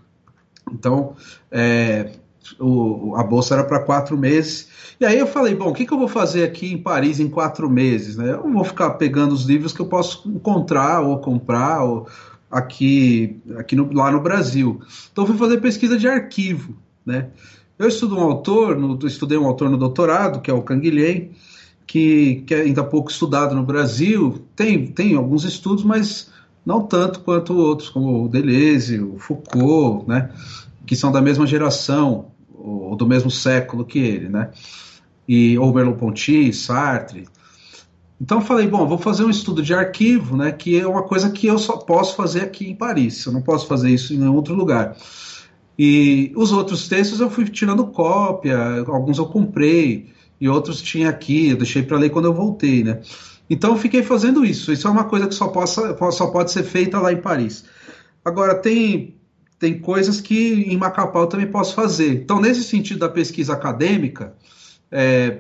[0.72, 1.16] Então
[1.50, 2.12] é,
[2.60, 4.68] o, a bolsa era para quatro meses
[5.00, 7.28] e aí eu falei, bom, o que, que eu vou fazer aqui em Paris em
[7.28, 8.16] quatro meses?
[8.16, 8.32] Né?
[8.32, 11.84] Eu vou ficar pegando os livros que eu posso encontrar ou comprar.
[11.84, 12.08] Ou...
[12.50, 14.80] aqui, aqui no, lá no Brasil.
[15.12, 17.28] Então fui fazer pesquisa de arquivo, né?
[17.78, 21.32] Eu estudo um autor, no, estudei um autor no doutorado, que é o Canguilhem,
[21.86, 24.46] que, que é ainda pouco estudado no Brasil.
[24.56, 26.32] Tem, tem alguns estudos, mas
[26.66, 30.30] não tanto quanto outros, como o Deleuze, o Foucault, né?
[30.86, 32.28] Que são da mesma geração,
[32.66, 34.52] ou do mesmo século que ele, né?
[35.28, 37.26] E, ou Merleau-Ponty, Sartre.
[38.20, 41.48] Então falei, bom, vou fazer um estudo de arquivo, né, que é uma coisa que
[41.48, 44.56] eu só posso fazer aqui em Paris, eu não posso fazer isso em nenhum outro
[44.56, 44.96] lugar.
[45.78, 51.50] E os outros textos eu fui tirando cópia, alguns eu comprei, e outros tinha aqui,
[51.50, 53.02] eu deixei para ler quando eu voltei, né.
[53.50, 57.00] Então fiquei fazendo isso, isso é uma coisa que só, possa, só pode ser feita
[57.00, 57.66] lá em Paris.
[58.24, 59.15] Agora, tem,
[59.66, 62.12] tem coisas que em Macapá eu também posso fazer.
[62.14, 64.36] Então, nesse sentido da pesquisa acadêmica,
[64.92, 65.40] é,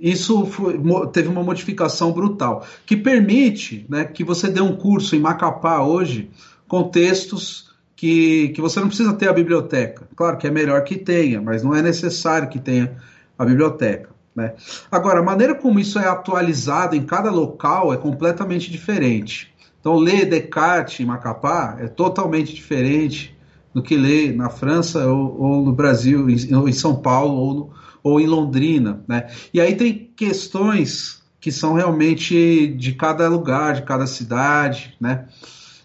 [0.00, 0.80] isso foi,
[1.12, 6.30] teve uma modificação brutal, que permite né, que você dê um curso em Macapá hoje
[6.68, 10.08] com textos que, que você não precisa ter a biblioteca.
[10.14, 12.96] Claro que é melhor que tenha, mas não é necessário que tenha
[13.36, 14.10] a biblioteca.
[14.36, 14.54] Né?
[14.88, 19.52] Agora, a maneira como isso é atualizado em cada local é completamente diferente.
[19.80, 23.33] Então, ler Descartes em Macapá é totalmente diferente
[23.74, 27.54] do que ler na França ou, ou no Brasil, em, ou em São Paulo ou
[27.54, 27.70] no,
[28.04, 29.28] ou em Londrina, né?
[29.52, 35.26] E aí tem questões que são realmente de cada lugar, de cada cidade, né?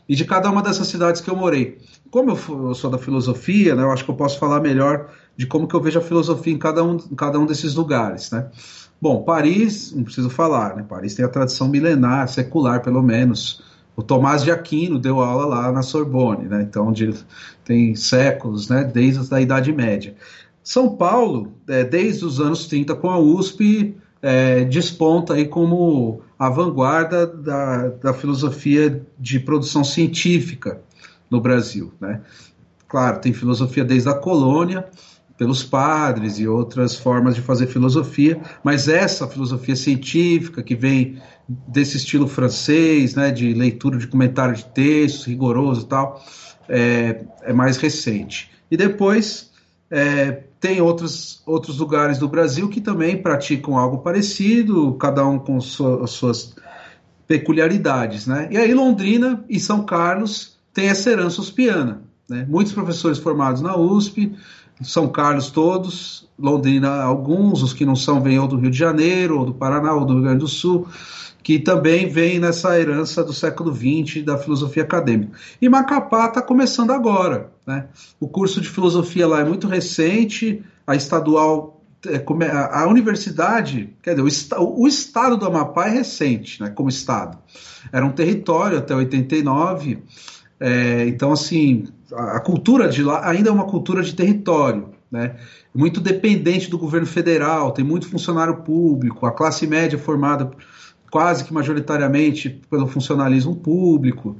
[0.07, 1.79] E de cada uma dessas cidades que eu morei.
[2.11, 5.67] Como eu, sou da filosofia, né, eu acho que eu posso falar melhor de como
[5.67, 8.49] que eu vejo a filosofia em cada um, em cada um desses lugares, né?
[9.01, 10.83] Bom, Paris, não preciso falar, né?
[10.87, 13.63] Paris tem a tradição milenar, secular pelo menos.
[13.99, 16.61] O Tomás de Aquino deu aula lá na Sorbonne, né?
[16.61, 17.13] Então de,
[17.65, 18.85] tem séculos, né?
[18.85, 20.15] Desde a Idade Média.
[20.63, 26.49] São Paulo, é, desde os anos 30 com a USP, é, desponta aí como a
[26.49, 30.79] vanguarda da, da filosofia de produção científica
[31.29, 31.91] no Brasil.
[31.99, 32.21] Né?
[32.87, 34.87] Claro, tem filosofia desde a colônia,
[35.39, 41.95] pelos padres e outras formas de fazer filosofia, mas essa filosofia científica que vem desse
[41.95, 46.21] estilo francês, né, de leitura de comentário de textos rigoroso e tal,
[46.67, 48.51] é, é mais recente.
[48.69, 49.49] E depois
[49.89, 55.57] é, tem outros, outros lugares do Brasil que também praticam algo parecido, cada um com
[55.57, 56.53] as suas
[57.25, 58.27] peculiaridades.
[58.27, 58.49] Né?
[58.51, 62.01] E aí Londrina e São Carlos têm essa herança uspiana.
[62.29, 62.45] Né?
[62.47, 64.35] Muitos professores formados na USP,
[64.81, 69.39] São Carlos todos, Londrina alguns, os que não são vêm ou do Rio de Janeiro,
[69.39, 70.87] ou do Paraná, ou do Rio Grande do Sul,
[71.43, 75.37] que também vem nessa herança do século XX da filosofia acadêmica.
[75.61, 77.51] E Macapá está começando agora.
[77.65, 77.87] Né?
[78.19, 82.23] O curso de filosofia lá é muito recente, a estadual, é,
[82.71, 87.37] a universidade, quer dizer, o, estado do Amapá é recente, né, como estado.
[87.91, 90.03] Era um território até 89,
[90.59, 95.35] é, então assim, a, cultura de lá ainda é uma cultura de território, né?
[95.73, 100.51] Muito dependente do governo federal, tem muito funcionário público, a classe média é formada
[101.11, 104.35] quase que majoritariamente pelo funcionalismo público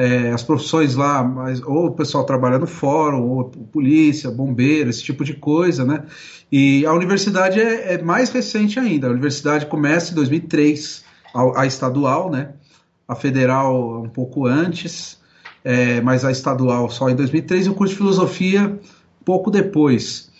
[0.00, 5.02] é, as profissões lá, mas, ou o pessoal trabalha no fórum, ou polícia, bombeiro, esse
[5.02, 6.04] tipo de coisa, né?
[6.50, 9.08] E a universidade é, é mais recente ainda.
[9.08, 11.04] A universidade começa em 2003,
[11.34, 12.54] a, a estadual, né?
[13.06, 15.19] A federal um pouco antes,
[15.64, 18.78] é, mas a estadual só em 2003 e o curso de filosofia
[19.24, 20.30] pouco depois.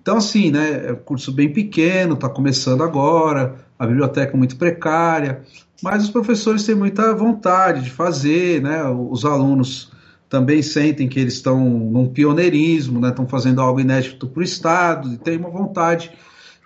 [0.00, 0.86] Então, assim, né?
[0.86, 5.42] É um curso bem pequeno, está começando agora, a biblioteca é muito precária
[5.82, 8.84] mas os professores têm muita vontade de fazer, né?
[8.84, 9.90] Os alunos
[10.28, 13.08] também sentem que eles estão num pioneirismo, né?
[13.08, 16.10] Estão fazendo algo inédito para o Estado e têm uma vontade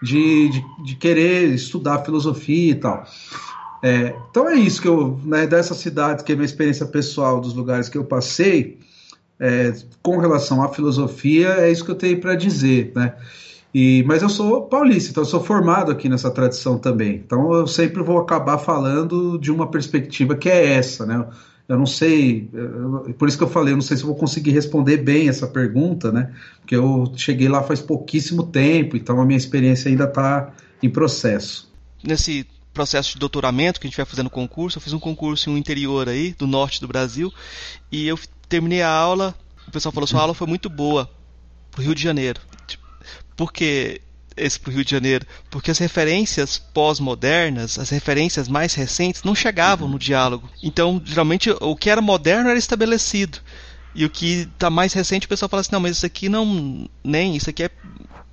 [0.02, 3.04] de, de, de, querer estudar filosofia e tal.
[3.84, 7.86] É, então é isso que eu, né, cidade, que é minha experiência pessoal dos lugares
[7.86, 8.78] que eu passei,
[9.38, 13.14] é, com relação à filosofia, é isso que eu tenho para dizer, né?
[13.74, 17.16] E, mas eu sou paulista, então eu sou formado aqui nessa tradição também.
[17.16, 21.22] Então eu sempre vou acabar falando de uma perspectiva que é essa, né?
[21.68, 22.48] Eu não sei,
[23.18, 25.46] por isso que eu falei, eu não sei se eu vou conseguir responder bem essa
[25.46, 26.32] pergunta, né?
[26.60, 31.70] Porque eu cheguei lá faz pouquíssimo tempo, então a minha experiência ainda está em processo.
[32.02, 35.56] Nesse processo de doutoramento que a gente vai fazendo concurso, eu fiz um concurso no
[35.56, 37.32] interior aí, do norte do Brasil,
[37.90, 38.18] e eu
[38.48, 39.34] terminei a aula,
[39.66, 41.10] o pessoal falou, sua aula foi muito boa,
[41.70, 42.40] pro Rio de Janeiro.
[43.36, 44.00] Por que
[44.36, 45.26] esse para o Rio de Janeiro?
[45.50, 50.48] Porque as referências pós-modernas, as referências mais recentes, não chegavam no diálogo.
[50.62, 53.38] Então, geralmente, o que era moderno era estabelecido.
[53.94, 56.88] E o que está mais recente, o pessoal fala assim: não, mas isso aqui não.
[57.02, 57.70] Nem, isso aqui é,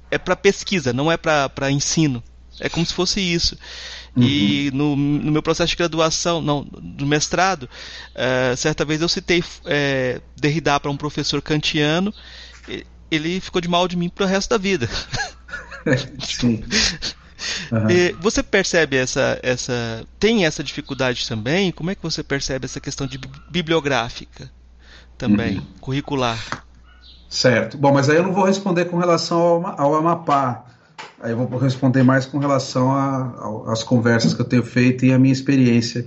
[0.10, 2.24] é para pesquisa, não é para ensino.
[2.62, 3.58] É como se fosse isso.
[4.16, 4.24] Uhum.
[4.24, 9.44] E no, no, meu processo de graduação, não, do mestrado, uh, certa vez eu citei
[9.66, 12.14] é, Derrida para um professor kantiano,
[13.10, 14.88] ele ficou de mal de mim para o resto da vida.
[16.24, 16.64] Sim.
[17.72, 18.20] Uhum.
[18.22, 20.06] você percebe essa, essa.
[20.20, 21.72] Tem essa dificuldade também?
[21.72, 24.52] Como é que você percebe essa questão de bibliográfica
[25.18, 25.66] também, uhum.
[25.80, 26.64] curricular?
[27.28, 27.78] Certo.
[27.78, 30.66] Bom, mas aí eu não vou responder com relação ao, ao Amapá.
[31.22, 32.92] Aí eu vou responder mais com relação
[33.68, 36.06] às conversas que eu tenho feito e a minha experiência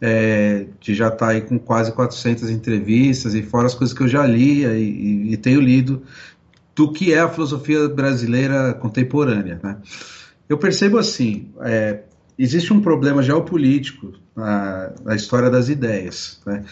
[0.00, 4.02] é, de já estar tá aí com quase 400 entrevistas e fora as coisas que
[4.02, 6.02] eu já li e, e, tenho lido
[6.74, 9.60] do que é a filosofia brasileira contemporânea.
[9.62, 9.76] Né?
[10.48, 12.00] Eu percebo assim, é,
[12.38, 16.64] existe um problema geopolítico na, na história das ideias, né?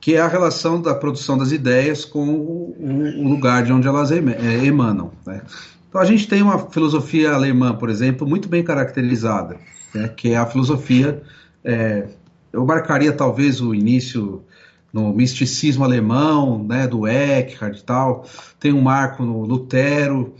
[0.00, 2.76] que é a relação da produção das ideias com o,
[3.18, 4.16] o lugar de onde elas é,
[4.64, 5.12] emanam.
[5.26, 5.42] Né?
[5.90, 9.58] Então a gente tem uma filosofia alemã, por exemplo, muito bem caracterizada,
[9.92, 10.06] né?
[10.06, 11.20] que é a filosofia.
[11.64, 12.06] É,
[12.52, 14.44] eu marcaria talvez o início
[14.92, 18.24] no misticismo alemão, né, do Eckhart e tal.
[18.58, 20.32] Tem um marco no Lutero,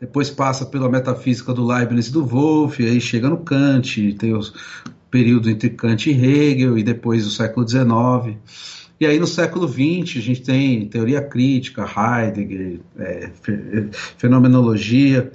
[0.00, 4.40] depois passa pela metafísica do Leibniz e do Wolff, aí chega no Kant, tem o
[5.08, 8.36] período entre Kant e Hegel, e depois o século XIX.
[8.98, 13.30] E aí no século XX a gente tem teoria crítica, Heidegger, é,
[14.16, 15.30] fenomenologia.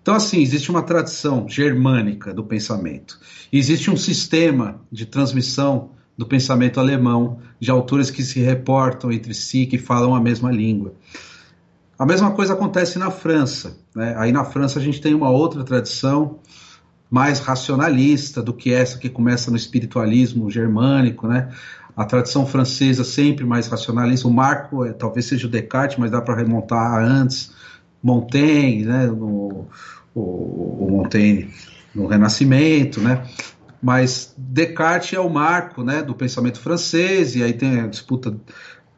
[0.00, 3.18] Então, assim, existe uma tradição germânica do pensamento.
[3.50, 9.34] E existe um sistema de transmissão do pensamento alemão, de autores que se reportam entre
[9.34, 10.94] si, que falam a mesma língua.
[11.98, 13.78] A mesma coisa acontece na França.
[13.94, 14.14] Né?
[14.18, 16.38] Aí na França a gente tem uma outra tradição
[17.10, 21.52] mais racionalista do que essa que começa no espiritualismo germânico, né?
[21.96, 24.26] A tradição francesa sempre mais racionalista.
[24.26, 27.52] O marco é, talvez seja o Descartes, mas dá para remontar antes.
[28.02, 29.06] Montaigne, né?
[29.06, 29.66] No,
[30.14, 31.48] o, o Montaigne
[31.94, 33.24] no Renascimento, né?
[33.84, 38.34] mas Descartes é o marco né, do pensamento francês, e aí tem a disputa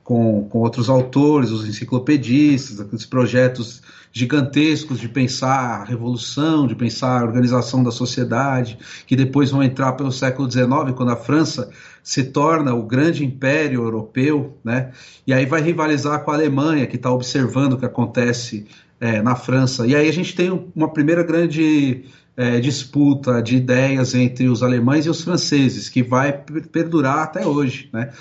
[0.04, 3.82] com, com outros autores, os enciclopedistas, aqueles projetos
[4.12, 8.78] gigantescos de pensar a revolução, de pensar a organização da sociedade,
[9.08, 11.68] que depois vão entrar pelo século XIX, quando a França
[12.06, 14.92] se torna o grande império europeu, né?
[15.26, 18.64] E aí vai rivalizar com a Alemanha, que está observando o que acontece
[19.00, 19.84] é, na França.
[19.84, 22.04] E aí a gente tem uma primeira grande
[22.36, 26.32] é, disputa de ideias entre os alemães e os franceses, que vai
[26.70, 27.90] perdurar até hoje.
[27.92, 28.12] Né?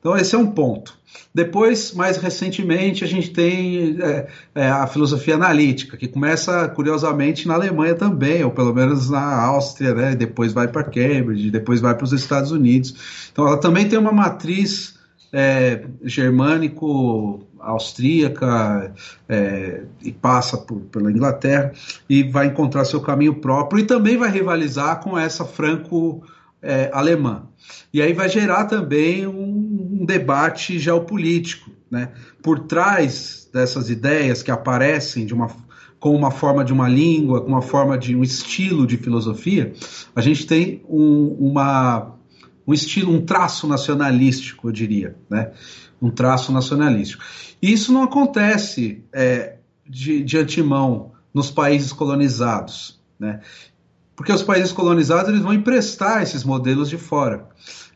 [0.00, 0.97] Então, esse é um ponto.
[1.34, 7.54] Depois, mais recentemente, a gente tem é, é, a filosofia analítica, que começa, curiosamente, na
[7.54, 10.14] Alemanha também, ou pelo menos na Áustria, né?
[10.16, 13.28] depois vai para Cambridge, depois vai para os Estados Unidos.
[13.30, 14.98] Então, ela também tem uma matriz
[15.32, 18.94] é, germânico austríaca
[19.28, 21.72] é, e passa por, pela Inglaterra
[22.08, 27.42] e vai encontrar seu caminho próprio e também vai rivalizar com essa franco-alemã.
[27.44, 27.48] É,
[27.92, 29.67] e aí vai gerar também um
[30.08, 31.70] debate geopolítico.
[31.90, 32.10] Né?
[32.42, 35.48] Por trás dessas ideias que aparecem de uma
[36.00, 39.72] com uma forma de uma língua, com uma forma de um estilo de filosofia,
[40.14, 42.14] a gente tem um, uma
[42.64, 45.50] um estilo, um traço nacionalístico, eu diria, né?
[46.00, 47.24] Um traço nacionalístico.
[47.60, 49.56] E isso não acontece é,
[49.88, 53.40] de, de antemão nos países colonizados, né?
[54.18, 57.48] Porque os países colonizados eles vão emprestar esses modelos de fora.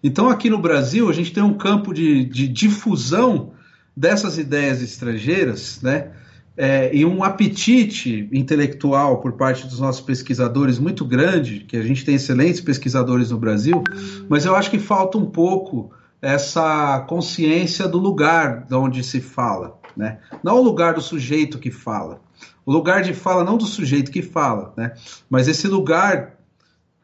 [0.02, 3.50] Então, aqui no Brasil, a gente tem um campo de, de difusão
[3.94, 6.12] dessas ideias estrangeiras, né?
[6.56, 12.04] é, e um apetite intelectual por parte dos nossos pesquisadores muito grande, que a gente
[12.04, 13.82] tem excelentes pesquisadores no Brasil,
[14.28, 19.78] mas eu acho que falta um pouco essa consciência do lugar de onde se fala,
[19.96, 20.18] né?
[20.42, 22.20] Não o lugar do sujeito que fala,
[22.64, 24.94] o lugar de fala não do sujeito que fala, né?
[25.28, 26.36] Mas esse lugar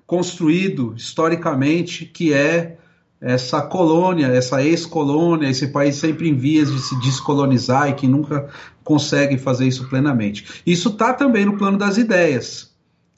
[0.07, 2.79] construído historicamente que é
[3.21, 8.49] essa colônia, essa ex-colônia, esse país sempre em vias de se descolonizar e que nunca
[8.85, 10.63] consegue fazer isso plenamente.
[10.65, 12.73] Isso está também no plano das ideias.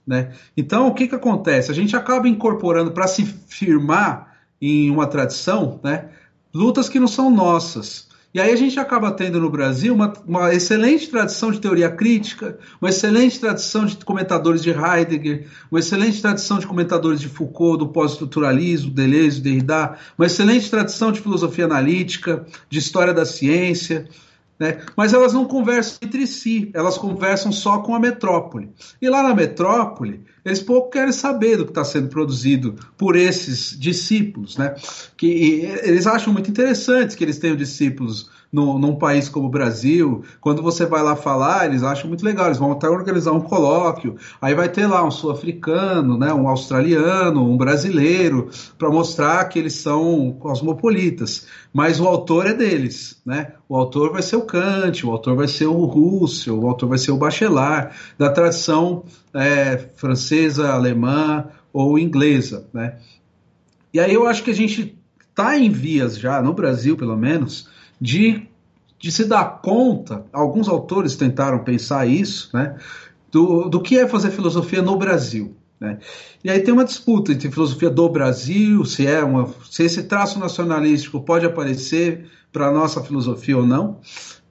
[0.06, 0.32] Né?
[0.56, 1.70] Então, o que, que acontece?
[1.70, 6.08] A gente acaba incorporando para se firmar em uma tradição né,
[6.52, 8.08] lutas que não são nossas.
[8.32, 12.56] E aí a gente acaba tendo no Brasil uma, uma, excelente tradição de teoria crítica,
[12.80, 17.88] uma excelente tradição de comentadores de Heidegger, uma excelente tradição de comentadores de Foucault, do
[17.88, 24.08] pós-estruturalismo, Deleuze, Derrida, uma excelente tradição de filosofia analítica, de história da ciência,
[24.60, 24.78] né?
[24.94, 28.70] mas elas não conversam entre si, elas conversam só com a metrópole.
[29.02, 33.78] E lá na metrópole, eles pouco querem saber do que está sendo produzido por esses
[33.78, 34.74] discípulos, né?
[35.16, 35.26] que
[35.82, 40.62] eles acham muito interessante que eles tenham discípulos no, num país como o Brasil, quando
[40.62, 44.54] você vai lá falar, eles acham muito legal, eles vão até organizar um colóquio, aí
[44.54, 50.36] vai ter lá um sul-africano, né, um australiano, um brasileiro, para mostrar que eles são
[50.38, 51.46] cosmopolitas.
[51.72, 53.52] Mas o autor é deles, né?
[53.68, 56.98] O autor vai ser o Kant, o autor vai ser o Russell, o autor vai
[56.98, 59.04] ser o Bachelard, da tradição
[59.34, 62.98] é, francesa, alemã ou inglesa, né?
[63.92, 64.96] E aí eu acho que a gente
[65.28, 67.68] está em vias já, no Brasil pelo menos,
[68.00, 68.46] de,
[68.98, 72.76] de se dar conta, alguns autores tentaram pensar isso, né,
[73.30, 75.56] do, do que é fazer filosofia no Brasil.
[75.80, 75.98] Né?
[76.44, 80.38] E aí tem uma disputa entre filosofia do Brasil, se é uma, se esse traço
[80.38, 83.98] nacionalístico pode aparecer para a nossa filosofia ou não.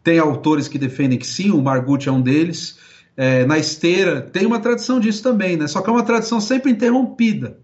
[0.04, 2.80] Tem autores que defendem que sim, o Margutti é um deles.
[3.16, 5.68] É, na esteira tem uma tradição disso também, né?
[5.68, 7.58] Só que é uma tradição sempre interrompida,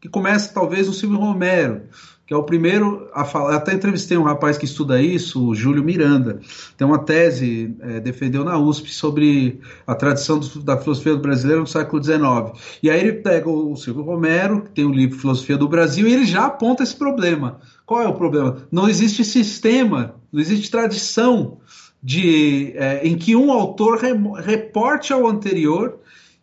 [0.00, 1.82] que começa talvez no Silvio Romero,
[2.26, 3.56] que é o primeiro a falar.
[3.56, 6.40] Até entrevistei um rapaz que estuda isso, o Júlio Miranda.
[6.76, 11.66] Tem uma tese, é, defendeu na USP, sobre a tradição do, da filosofia brasileira no
[11.66, 12.78] século XIX.
[12.82, 16.12] E aí ele pega o Silvio Romero, que tem o livro Filosofia do Brasil, e
[16.14, 17.60] ele já aponta esse problema.
[17.84, 18.56] Qual é o problema?
[18.70, 21.58] Não existe sistema, não existe tradição
[22.02, 25.98] de, é, em que um autor re, reporte ao anterior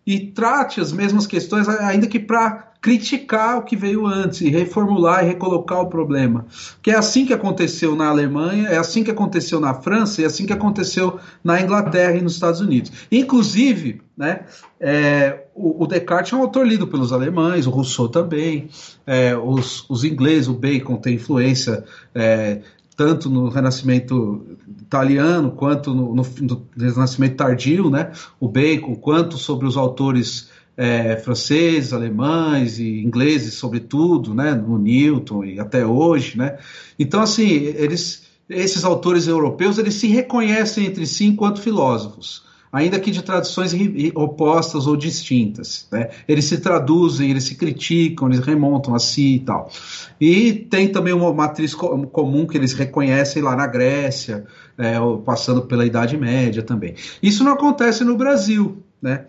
[0.05, 5.23] e trate as mesmas questões, ainda que para criticar o que veio antes e reformular
[5.23, 6.45] e recolocar o problema.
[6.81, 10.45] Que é assim que aconteceu na Alemanha, é assim que aconteceu na França é assim
[10.45, 12.91] que aconteceu na Inglaterra e nos Estados Unidos.
[13.11, 14.45] Inclusive, né,
[14.79, 18.69] é, o, o, Descartes é um autor lido pelos alemães, o Rousseau também,
[19.05, 21.83] é, os, os ingleses, o Bacon tem influência
[22.15, 22.61] é,
[22.99, 24.45] tanto no Renascimento
[24.81, 28.11] italiano quanto no, no, no, Renascimento tardio, né?
[28.41, 35.45] O Bacon, quanto sobre os autores é, franceses, alemães e ingleses, sobretudo, né, no Newton
[35.45, 36.57] e até hoje, né?
[36.99, 43.11] Então, assim, eles, esses autores europeus, eles se reconhecem entre si enquanto filósofos, ainda que
[43.11, 43.73] de tradições
[44.15, 46.09] opostas ou distintas, né?
[46.27, 49.71] Eles se traduzem, eles se criticam, eles remontam a si e tal.
[50.19, 54.45] E tem também uma matriz comum que eles reconhecem lá na Grécia,
[54.77, 54.95] é,
[55.25, 56.95] passando pela Idade Média também.
[57.21, 59.25] Isso não acontece no Brasil, né?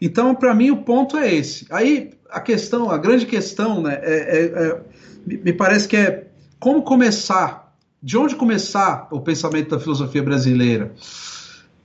[0.00, 1.66] Então, para mim, o ponto é esse.
[1.70, 4.80] Aí, a questão, a grande questão, né, é, é, é,
[5.26, 6.26] me parece que é
[6.60, 10.92] como começar, de onde começar o pensamento da filosofia brasileira.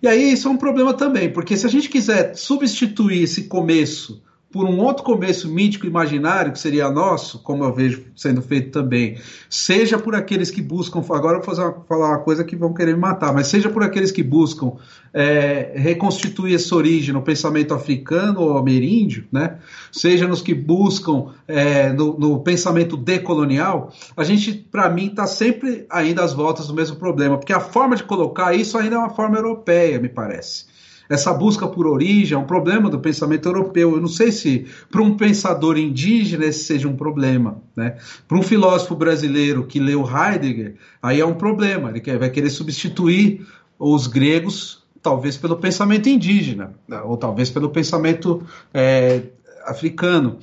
[0.02, 4.22] E aí, isso é um problema também, porque se a gente quiser substituir esse começo
[4.52, 9.18] por um outro começo mítico imaginário, que seria nosso, como eu vejo sendo feito também,
[9.50, 12.94] seja por aqueles que buscam, agora eu vou uma, falar uma coisa que vão querer
[12.94, 14.74] me matar, mas seja por aqueles que buscam
[15.14, 19.58] é, reconstituir essa origem no pensamento africano ou ameríndio, né?
[19.92, 25.86] seja nos que buscam é, no, no, pensamento decolonial, a gente, para mim, está sempre
[25.90, 29.12] ainda às voltas do mesmo problema, porque a forma de colocar isso ainda é uma
[29.12, 30.71] forma europeia, me parece
[31.12, 33.96] essa busca por origem é um problema do pensamento europeu.
[33.96, 37.62] Eu não sei se para um pensador indígena esse seja um problema.
[37.76, 37.98] Né?
[38.26, 41.90] Para um filósofo brasileiro que leu Heidegger, aí é um problema.
[41.90, 43.46] Ele quer, vai querer substituir
[43.78, 47.02] os gregos, talvez pelo pensamento indígena, né?
[47.02, 48.42] ou talvez pelo pensamento
[48.74, 49.24] é,
[49.66, 50.40] africano.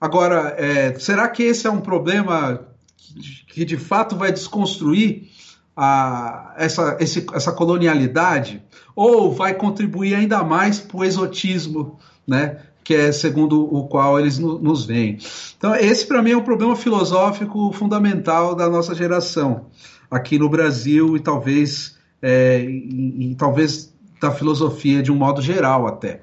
[0.00, 2.60] Agora, é, será que esse é um problema
[2.96, 5.28] que, que de fato vai desconstruir
[5.76, 8.62] a, essa, esse, essa colonialidade?
[8.96, 12.62] ou vai contribuir ainda mais para o exotismo, né?
[12.82, 15.18] que é segundo o qual eles no, nos veem.
[15.58, 19.66] Então, esse para mim é um problema filosófico fundamental da nossa geração
[20.10, 25.86] aqui no Brasil e talvez, é, e, e, talvez da filosofia de um modo geral
[25.86, 26.22] até.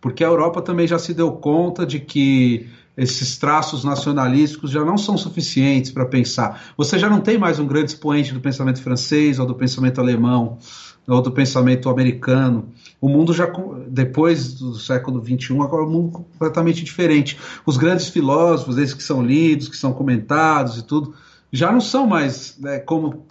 [0.00, 4.98] Porque a Europa também já se deu conta de que esses traços nacionalísticos já não
[4.98, 6.72] são suficientes para pensar.
[6.76, 10.58] Você já não tem mais um grande expoente do pensamento francês ou do pensamento alemão
[11.06, 12.68] ou do pensamento americano.
[13.00, 13.50] O mundo já,
[13.88, 17.38] depois do século XXI, agora é um mundo completamente diferente.
[17.64, 21.14] Os grandes filósofos, esses que são lidos, que são comentados e tudo,
[21.52, 23.26] já não são mais né, como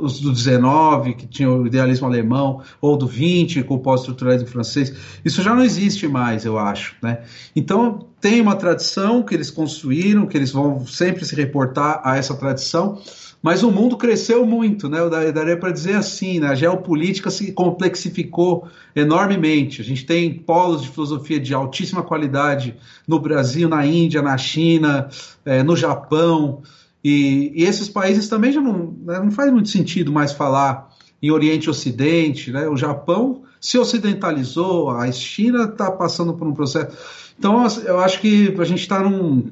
[0.00, 4.94] os do 19, que tinham o idealismo alemão, ou do 20, com o pós-estruturalismo francês.
[5.24, 6.94] Isso já não existe mais, eu acho.
[7.02, 7.22] Né?
[7.56, 12.34] Então, tem uma tradição que eles construíram, que eles vão sempre se reportar a essa
[12.34, 13.00] tradição,
[13.44, 15.00] mas o mundo cresceu muito, né?
[15.00, 16.46] Eu daria para dizer assim, né?
[16.48, 19.82] a geopolítica se complexificou enormemente.
[19.82, 22.74] A gente tem polos de filosofia de altíssima qualidade
[23.06, 25.10] no Brasil, na Índia, na China,
[25.44, 26.62] é, no Japão,
[27.04, 30.88] e, e, esses países também já não, né, não faz muito sentido mais falar
[31.22, 32.66] em Oriente e Ocidente, né?
[32.68, 36.96] O Japão se ocidentalizou, a China está passando por um processo.
[37.38, 39.50] Então, eu acho que a gente está num,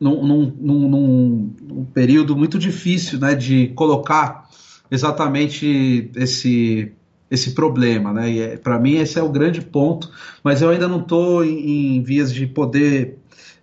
[0.00, 4.48] num, num, num, num, período muito difícil né, de colocar
[4.90, 6.92] exatamente esse,
[7.30, 8.12] esse problema.
[8.12, 8.38] Né?
[8.38, 10.10] É, Para mim, esse é o grande ponto,
[10.42, 13.18] mas eu ainda não estou em, em, vias de poder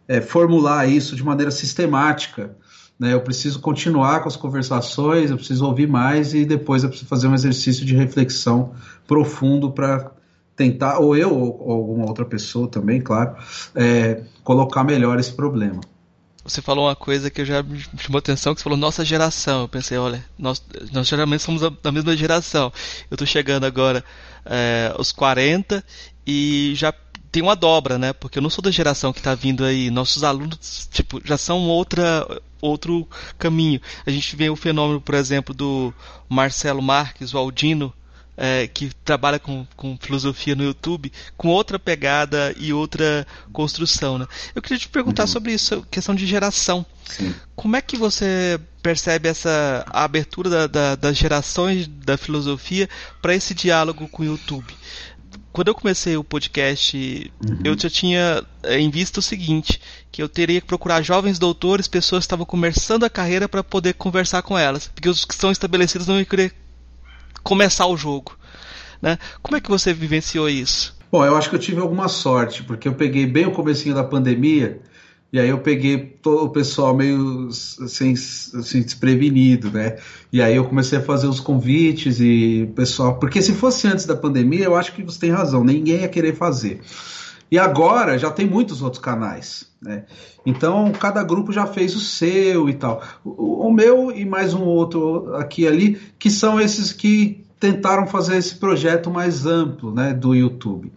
[0.08, 2.56] é, formular isso de maneira sistemática.
[3.00, 3.14] Né?
[3.14, 7.28] Eu preciso continuar com as conversações, eu preciso ouvir mais e depois eu preciso fazer
[7.28, 8.74] um exercício de reflexão
[9.08, 10.12] profundo para
[10.56, 13.36] tentar, ou eu ou alguma outra pessoa também, claro,
[13.76, 15.82] é, colocar melhor esse problema.
[16.46, 19.62] Você falou uma coisa que já me chamou atenção, que você falou nossa geração.
[19.62, 22.72] Eu pensei, olha, nós, nós geralmente somos da, da mesma geração.
[23.10, 24.04] Eu estou chegando agora
[24.46, 25.82] é, aos 40
[26.28, 26.94] e já
[27.32, 28.12] tem uma dobra, né?
[28.12, 29.90] Porque eu não sou da geração que está vindo aí.
[29.90, 32.28] Nossos alunos, tipo, já são outra
[32.64, 33.08] outro
[33.38, 33.82] caminho.
[34.06, 35.94] A gente vê o fenômeno, por exemplo, do
[36.30, 37.94] Marcelo Marques, o Aldino,
[38.36, 44.18] é, que trabalha com, com filosofia no YouTube, com outra pegada e outra construção.
[44.18, 44.28] Né?
[44.56, 45.28] Eu queria te perguntar uhum.
[45.28, 46.86] sobre isso, questão de geração.
[47.06, 47.36] Sim.
[47.56, 52.90] Como é que você percebe essa abertura da, da, das gerações da filosofia
[53.22, 54.74] para esse diálogo com o YouTube?
[55.54, 57.60] Quando eu comecei o podcast, uhum.
[57.64, 59.80] eu já tinha é, em vista o seguinte,
[60.12, 63.94] que eu teria que procurar jovens doutores, pessoas que estavam começando a carreira para poder
[63.94, 66.54] conversar com elas, porque os que estão estabelecidos não iam querer
[67.44, 68.36] começar o jogo.
[69.00, 69.20] Né?
[69.44, 70.98] Como é que você vivenciou isso?
[71.12, 74.04] Bom, eu acho que eu tive alguma sorte, porque eu peguei bem o comecinho da
[74.04, 74.82] pandemia,
[75.34, 79.98] e aí eu peguei todo o pessoal meio assim, assim, desprevenido, né?
[80.32, 83.18] E aí eu comecei a fazer os convites e pessoal.
[83.18, 86.36] Porque se fosse antes da pandemia, eu acho que você tem razão, ninguém ia querer
[86.36, 86.82] fazer.
[87.50, 90.06] E agora já tem muitos outros canais, né?
[90.46, 93.02] Então cada grupo já fez o seu e tal.
[93.26, 98.36] O, o meu e mais um outro aqui ali, que são esses que tentaram fazer
[98.36, 100.92] esse projeto mais amplo, né, do YouTube.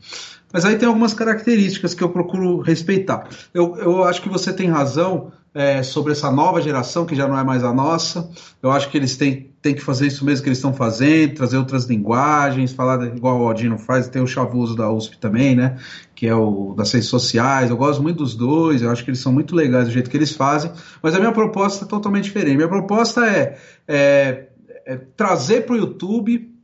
[0.53, 3.28] Mas aí tem algumas características que eu procuro respeitar.
[3.53, 7.38] Eu, eu acho que você tem razão é, sobre essa nova geração, que já não
[7.38, 8.30] é mais a nossa.
[8.62, 11.57] Eu acho que eles têm, têm que fazer isso mesmo que eles estão fazendo, trazer
[11.57, 15.78] outras linguagens, falar igual o Aldino faz, tem o Chavoso da USP também, né?
[16.14, 17.70] Que é o das ciências sociais.
[17.70, 20.16] Eu gosto muito dos dois, eu acho que eles são muito legais do jeito que
[20.18, 20.70] eles fazem,
[21.03, 22.57] mas a minha proposta é totalmente diferente.
[22.57, 23.57] Minha proposta é,
[23.88, 24.49] é,
[24.84, 26.55] é trazer para o YouTube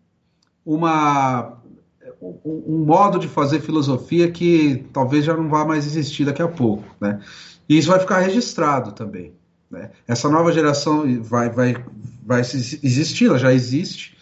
[0.66, 1.62] uma
[2.45, 6.85] um, modo de fazer filosofia que talvez já não vá mais existir daqui a pouco,
[7.01, 7.20] né?
[7.68, 9.33] E isso vai ficar registrado também.
[9.70, 9.91] Né?
[10.07, 11.85] Essa nova geração vai, vai,
[12.25, 14.16] vai existir, ela já existe.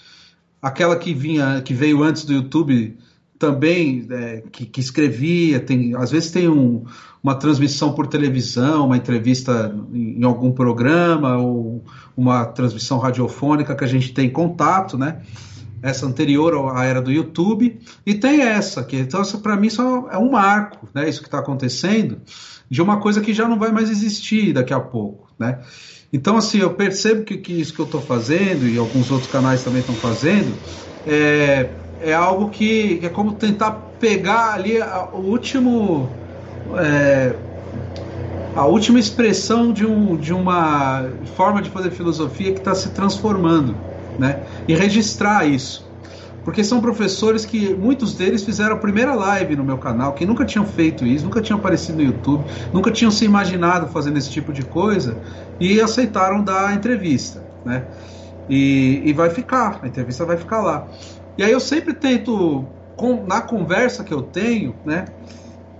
[0.62, 2.96] Aquela que vinha, que veio antes do YouTube
[3.38, 6.84] também, é, que, que, escrevia, tem, às vezes tem um,
[7.22, 11.82] uma transmissão por televisão, uma entrevista em, em algum programa ou
[12.14, 15.22] uma transmissão radiofônica que a gente tem contato, né?
[15.82, 20.18] Essa anterior à era do YouTube, e tem essa, que então para mim só é
[20.18, 22.20] um marco, né, isso que está acontecendo,
[22.68, 25.58] de uma coisa que já não vai mais existir daqui a pouco, né?
[26.12, 29.62] Então, assim, eu percebo que, que isso que eu estou fazendo, e alguns outros canais
[29.62, 30.52] também estão fazendo,
[31.06, 31.70] é,
[32.00, 33.70] é algo que, que, é como tentar
[34.00, 36.08] pegar ali a, o último...
[36.76, 37.34] É,
[38.56, 43.76] a última expressão de, um, de uma forma de fazer filosofia que está se transformando
[44.20, 44.42] né?
[44.68, 45.88] E registrar isso.
[46.44, 50.44] Porque são professores que muitos deles fizeram a primeira live no meu canal, que nunca
[50.44, 54.52] tinham feito isso, nunca tinham aparecido no YouTube, nunca tinham se imaginado fazendo esse tipo
[54.52, 55.18] de coisa
[55.58, 57.84] e aceitaram dar a entrevista, né?
[58.48, 60.86] E, e vai ficar, a entrevista vai ficar lá.
[61.36, 62.64] E aí eu sempre tento,
[62.96, 65.06] com, na conversa que eu tenho, né,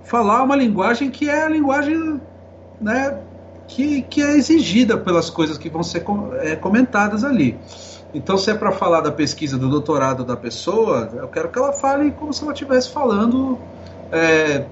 [0.05, 2.21] falar uma linguagem que é a linguagem,
[2.81, 3.19] né,
[3.67, 6.05] que, que é exigida pelas coisas que vão ser
[6.41, 7.59] é, comentadas ali.
[8.13, 11.73] Então, se é para falar da pesquisa do doutorado da pessoa, eu quero que ela
[11.73, 13.59] fale como se ela estivesse falando
[14.11, 14.67] é,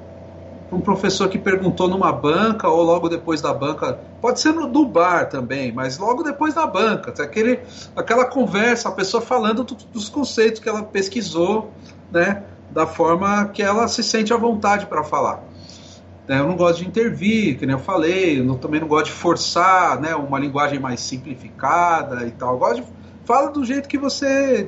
[0.73, 3.99] um professor que perguntou numa banca ou logo depois da banca.
[4.21, 7.11] Pode ser no, do bar também, mas logo depois da banca.
[7.23, 7.61] Aquele,
[7.95, 11.71] aquela conversa, a pessoa falando do, dos conceitos que ela pesquisou,
[12.11, 15.43] né, da forma que ela se sente à vontade para falar.
[16.29, 19.13] É, eu não gosto de intervir, que nem eu falei, eu também não gosto de
[19.13, 22.53] forçar né, uma linguagem mais simplificada e tal.
[22.53, 22.98] Eu gosto de
[23.29, 24.67] fala do jeito que você,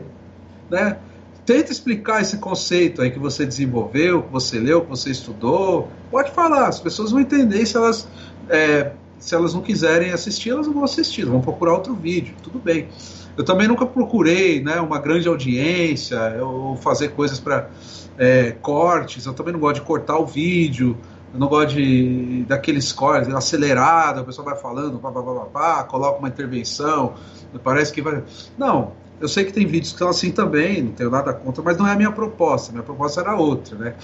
[0.69, 0.99] né?
[1.47, 5.89] Tenta explicar esse conceito aí que você desenvolveu, que você leu, que você estudou.
[6.11, 8.07] Pode falar, as pessoas vão entender se elas,
[8.51, 12.59] é, se elas não quiserem assistir, elas não vão assistir, vão procurar outro vídeo, tudo
[12.59, 12.89] bem.
[13.35, 17.71] Eu também nunca procurei né, uma grande audiência ou fazer coisas para
[18.19, 19.25] é, cortes.
[19.25, 20.99] Eu também não gosto de cortar o vídeo.
[21.33, 25.85] Eu não gosto de daqueles cortes acelerado, a pessoa vai falando, pá, pá, pá, pá,
[25.85, 27.15] coloca uma intervenção,
[27.63, 28.23] parece que vai.
[28.59, 31.77] Não, eu sei que tem vídeos que são assim também, não tenho nada contra, mas
[31.77, 32.73] não é a minha proposta.
[32.73, 33.95] Minha proposta era outra, né?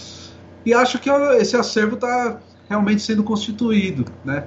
[0.64, 4.47] E acho que esse acervo está realmente sendo constituído, né?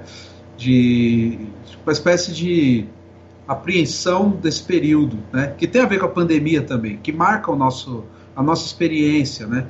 [0.56, 1.38] De
[1.84, 2.86] uma espécie de
[3.48, 5.54] apreensão desse período, né?
[5.58, 8.04] Que tem a ver com a pandemia também, que marca o nosso,
[8.36, 9.66] a nossa experiência, né?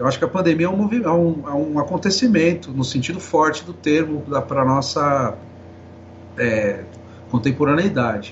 [0.00, 3.62] Eu acho que a pandemia é um, é um, é um acontecimento, no sentido forte
[3.62, 5.36] do termo, para a nossa
[6.38, 6.86] é,
[7.30, 8.30] contemporaneidade.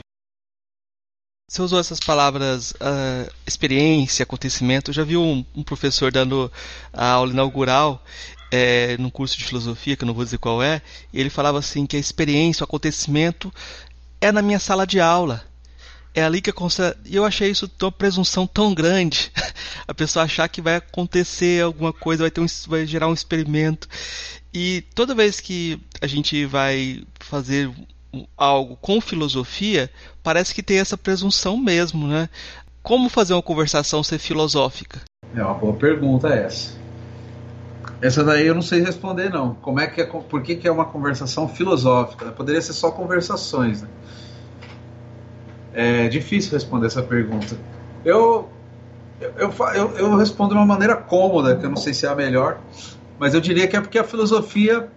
[1.46, 4.88] Você usou essas palavras uh, experiência, acontecimento.
[4.88, 6.50] Eu já vi um, um professor dando
[6.90, 8.02] a aula inaugural
[8.50, 10.80] é, num curso de filosofia, que eu não vou dizer qual é,
[11.12, 13.52] e ele falava assim que a experiência, o acontecimento
[14.22, 15.44] é na minha sala de aula.
[16.18, 16.96] É ali que acontece.
[17.04, 19.30] E eu achei isso uma presunção tão grande.
[19.86, 23.86] a pessoa achar que vai acontecer alguma coisa, vai, ter um, vai gerar um experimento.
[24.52, 27.70] E toda vez que a gente vai fazer
[28.36, 29.88] algo com filosofia,
[30.20, 32.28] parece que tem essa presunção mesmo, né?
[32.82, 35.02] Como fazer uma conversação ser filosófica?
[35.32, 36.76] É uma boa pergunta essa.
[38.02, 39.54] Essa daí eu não sei responder não.
[39.54, 42.32] Como é que é, por que, que é uma conversação filosófica?
[42.32, 43.82] Poderia ser só conversações.
[43.82, 43.88] Né?
[45.80, 47.56] É difícil responder essa pergunta.
[48.04, 48.48] Eu
[49.20, 52.16] eu, eu, eu respondo de uma maneira cômoda, que eu não sei se é a
[52.16, 52.58] melhor,
[53.16, 54.88] mas eu diria que é porque a filosofia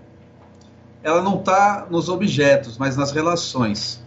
[1.03, 4.03] ela não está nos objetos, mas nas relações.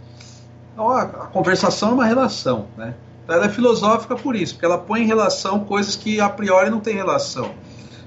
[0.72, 2.94] Então, a, a, conversação é uma relação, né?
[3.22, 6.70] Então, ela é filosófica por isso, porque ela põe em relação coisas que a priori
[6.70, 7.52] não têm relação,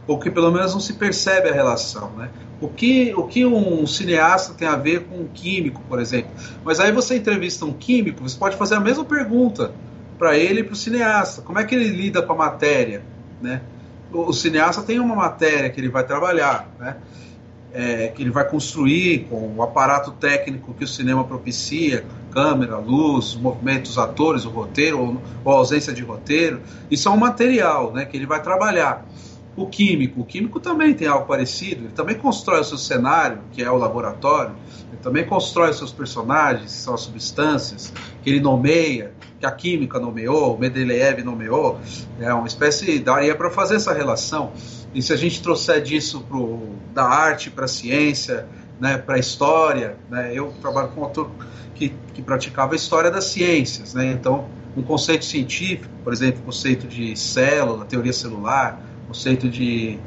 [0.05, 2.29] ou que pelo menos não se percebe a relação, né?
[2.59, 6.31] O que, o que um cineasta tem a ver com um químico, por exemplo?
[6.63, 9.71] Mas aí você entrevista um químico, você pode fazer a mesma pergunta
[10.17, 11.41] para ele e para o cineasta.
[11.41, 13.03] Como é que ele lida com a matéria,
[13.41, 13.61] né?
[14.11, 16.97] O, o cineasta tem uma matéria que ele vai trabalhar, né?
[17.73, 23.35] é, que ele vai construir com o aparato técnico que o cinema propicia, câmera, luz,
[23.35, 28.17] movimentos atores, o roteiro ou, ou ausência de roteiro, isso é um material né, que
[28.17, 29.05] ele vai trabalhar.
[29.57, 33.63] O químico, o químico também tem algo parecido, ele também constrói o seu cenário, que
[33.63, 34.55] é o laboratório,
[34.87, 37.91] ele também constrói os seus personagens, que são as substâncias,
[38.21, 41.79] que ele nomeia, que a química nomeou, o Mendeleev nomeou,
[42.19, 44.51] é uma espécie, daria para fazer essa relação.
[44.93, 46.59] E se a gente trouxer disso pro,
[46.93, 48.47] da arte para a ciência,
[48.79, 51.31] né, para a história, né, eu trabalho com um autor
[51.73, 56.43] que, que praticava a história das ciências, né, então um conceito científico, por exemplo, o
[56.43, 59.97] conceito de célula, teoria celular, conceito de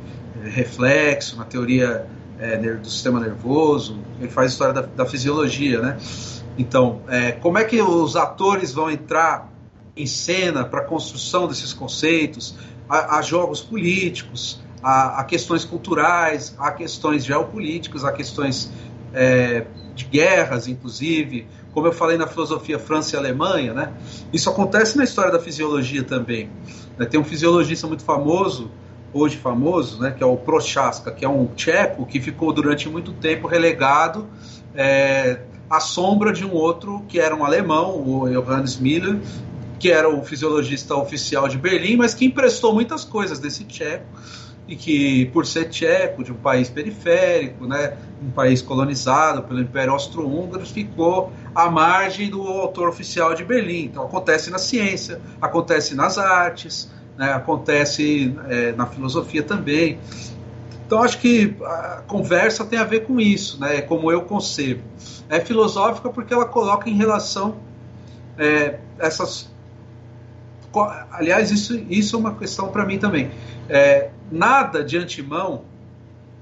[0.42, 2.06] eh, reflexo, na teoria
[2.38, 5.98] é, do sistema nervoso, ele faz história da, da fisiologia, né?
[6.56, 9.50] Então, é, como é que os atores vão entrar
[9.96, 12.54] em cena para a construção desses conceitos?
[12.88, 18.68] Há, jogos políticos, há, questões culturais, há questões geopolíticas, há questões
[19.14, 21.46] é, de guerras, inclusive.
[21.72, 23.92] Como eu falei na filosofia França e Alemanha, né?
[24.32, 26.50] Isso acontece na história da fisiologia também.
[26.98, 27.06] Né?
[27.06, 28.70] Tem um fisiologista muito famoso,
[29.12, 33.12] hoje famoso, né, que é o Prochaska, que é um tcheco que ficou durante muito
[33.12, 34.26] tempo relegado
[34.74, 39.18] é, à sombra de um outro que era um alemão, o Johannes Miller,
[39.78, 44.04] que era o fisiologista oficial de Berlim, mas que emprestou muitas coisas desse tcheco
[44.68, 49.92] e que, por ser tcheco, de um país periférico, né, um país colonizado pelo Império
[49.92, 53.86] Austro-Húngaro, ficou à margem do autor oficial de Berlim.
[53.86, 56.88] Então, acontece na ciência, acontece nas artes,
[57.20, 59.98] né, acontece é, na filosofia também.
[60.86, 63.82] Então acho que a conversa tem a ver com isso, né?
[63.82, 64.82] Como eu concebo.
[65.28, 67.56] É filosófica porque ela coloca em relação
[68.38, 69.52] é, essas.
[71.12, 73.30] Aliás, isso, isso é uma questão para mim também.
[73.68, 75.64] É, nada de antemão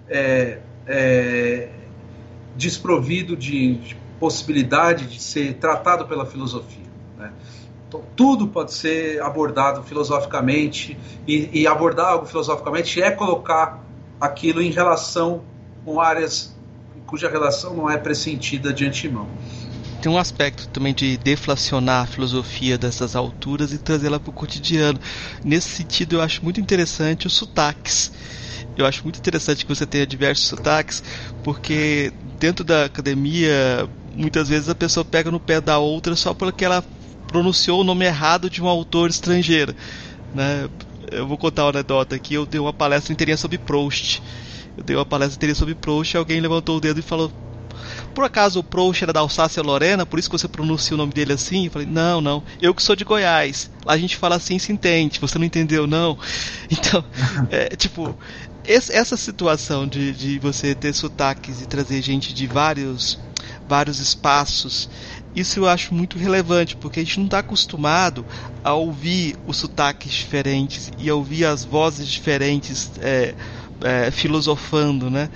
[0.09, 1.71] é, é
[2.57, 6.88] desprovido de, de, possibilidade de ser tratado pela filosofia.
[7.89, 13.83] Então, tudo pode ser abordado filosoficamente, e, e abordar algo filosoficamente é colocar
[14.21, 15.43] aquilo em relação
[15.85, 16.55] com áreas
[17.09, 19.27] cuja relação não é pressentida de antemão.
[20.03, 25.01] Tem um aspecto também de deflacionar a filosofia dessas alturas e trazê-la para o cotidiano.
[25.43, 28.13] Nesse sentido, eu acho muito interessante os sotaques.
[28.77, 31.03] Eu acho muito interessante que você tenha diversos sotaques,
[31.43, 36.65] porque dentro da academia, muitas vezes a pessoa pega no pé da outra só porque
[36.65, 36.85] ela
[37.29, 39.75] pronunciou o nome errado de um autor estrangeiro.
[40.35, 40.69] Né?
[41.11, 42.35] eu vou contar uma anedota aqui.
[42.35, 44.23] Eu dei uma palestra inteirinha sobre Proust.
[44.77, 47.33] Eu dei uma palestra inteirinha sobre Proust e alguém levantou o dedo e falou:
[48.15, 50.07] Por acaso o Proust era da Alsácia Lorena?
[50.07, 51.67] Por isso que você pronuncia o nome dele assim?
[51.67, 52.43] Eu falei: Não, não.
[52.61, 53.71] Eu que sou de Goiás.
[53.85, 55.19] Lá a gente fala assim se entende.
[55.21, 56.19] Você não entendeu, não?
[56.71, 57.05] Então,
[57.51, 58.17] é, tipo,
[58.65, 63.19] essa situação de, de você ter sotaques e trazer gente de vários,
[63.67, 64.89] vários espaços
[65.39, 68.25] isso eu acho muito relevante, porque a gente não está acostumado
[68.63, 73.35] a ouvir os sotaques diferentes e a ouvir as vozes diferentes é,
[73.83, 75.31] é, filosofando, né?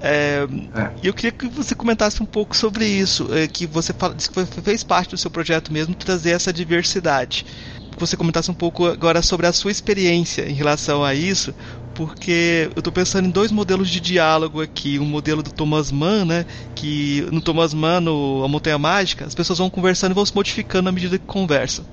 [0.00, 0.90] É, é.
[1.02, 4.84] eu queria que você comentasse um pouco sobre isso, é, que você fala, que fez
[4.84, 7.44] parte do seu projeto mesmo trazer essa diversidade.
[7.90, 11.52] Que você comentasse um pouco agora sobre a sua experiência em relação a isso,
[11.98, 15.00] porque eu estou pensando em dois modelos de diálogo aqui.
[15.00, 16.46] Um modelo do Thomas Mann, né?
[16.76, 20.32] Que no Thomas Mann, no A Montanha Mágica, as pessoas vão conversando e vão se
[20.32, 21.84] modificando à medida que conversam.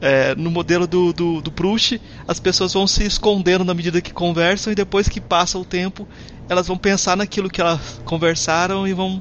[0.00, 4.10] É, no modelo do, do, do Proust, as pessoas vão se escondendo na medida que
[4.10, 6.08] conversam e depois que passa o tempo,
[6.48, 9.20] elas vão pensar naquilo que elas conversaram e vão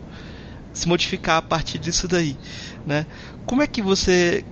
[0.71, 2.37] se modificar a partir disso daí,
[2.87, 3.05] né?
[3.45, 4.45] Como é que você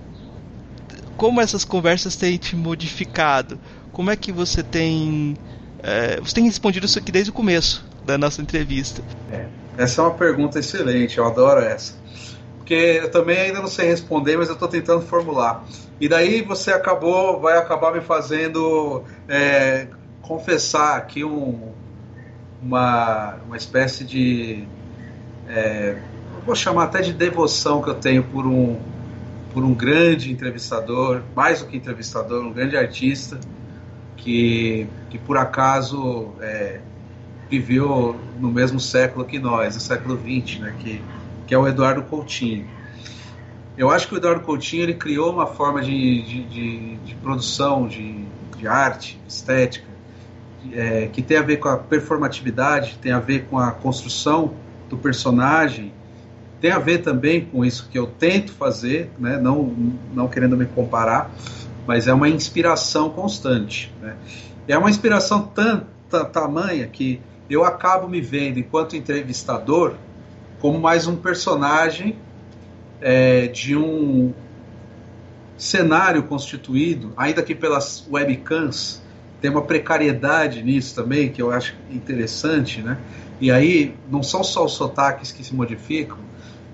[1.16, 3.58] como essas conversas têm te modificado?
[3.92, 5.36] Como é que você tem.
[5.82, 9.02] É, você tem respondido isso aqui desde o começo da nossa entrevista.
[9.30, 11.94] É, essa é uma pergunta excelente, eu adoro essa.
[12.58, 15.64] Porque eu também ainda não sei responder, mas eu estou tentando formular.
[16.00, 19.88] E daí você acabou, vai acabar me fazendo é,
[20.22, 21.72] confessar aqui um,
[22.62, 24.64] uma, uma espécie de.
[25.48, 25.96] É,
[26.46, 28.78] vou chamar até de devoção que eu tenho por um,
[29.52, 33.38] por um grande entrevistador, mais do que entrevistador, um grande artista,
[34.22, 36.80] que, que por acaso é,
[37.50, 41.02] viveu no mesmo século que nós, no século XX, né, que,
[41.46, 42.66] que é o Eduardo Coutinho.
[43.76, 47.86] Eu acho que o Eduardo Coutinho ele criou uma forma de, de, de, de produção
[47.86, 48.24] de,
[48.56, 49.86] de arte, estética,
[50.72, 54.54] é, que tem a ver com a performatividade, tem a ver com a construção
[54.88, 55.92] do personagem,
[56.60, 59.74] tem a ver também com isso que eu tento fazer, né, não,
[60.14, 61.30] não querendo me comparar,
[61.86, 63.92] mas é uma inspiração constante.
[64.00, 64.16] Né?
[64.68, 69.94] É uma inspiração tanta tamanha que eu acabo me vendo, enquanto entrevistador,
[70.60, 72.16] como mais um personagem
[73.00, 74.32] é, de um
[75.56, 79.02] cenário constituído, ainda que pelas webcams,
[79.40, 82.96] tem uma precariedade nisso também, que eu acho interessante, né?
[83.40, 86.18] E aí não são só os sotaques que se modificam,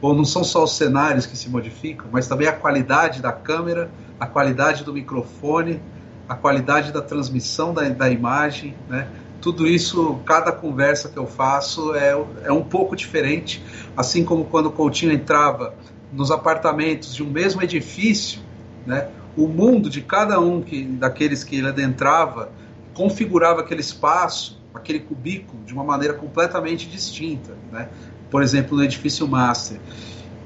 [0.02, 3.90] ou não são só os cenários que se modificam, mas também a qualidade da câmera,
[4.18, 5.80] a qualidade do microfone,
[6.28, 9.08] a qualidade da transmissão da, da imagem, né?
[9.40, 12.10] Tudo isso, cada conversa que eu faço é,
[12.44, 13.62] é um pouco diferente,
[13.96, 15.74] assim como quando o Coutinho entrava
[16.12, 18.40] nos apartamentos de um mesmo edifício,
[18.84, 19.08] né?
[19.36, 22.50] O mundo de cada um que, daqueles que ele adentrava
[22.94, 27.88] configurava aquele espaço, aquele cubículo, de uma maneira completamente distinta, né?
[28.28, 29.78] Por exemplo, no edifício Master.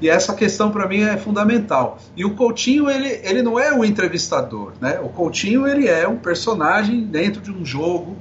[0.03, 1.97] E essa questão para mim é fundamental.
[2.17, 4.99] E o Coutinho, ele, ele não é o entrevistador, né?
[5.01, 8.17] O Coutinho, ele é um personagem dentro de um jogo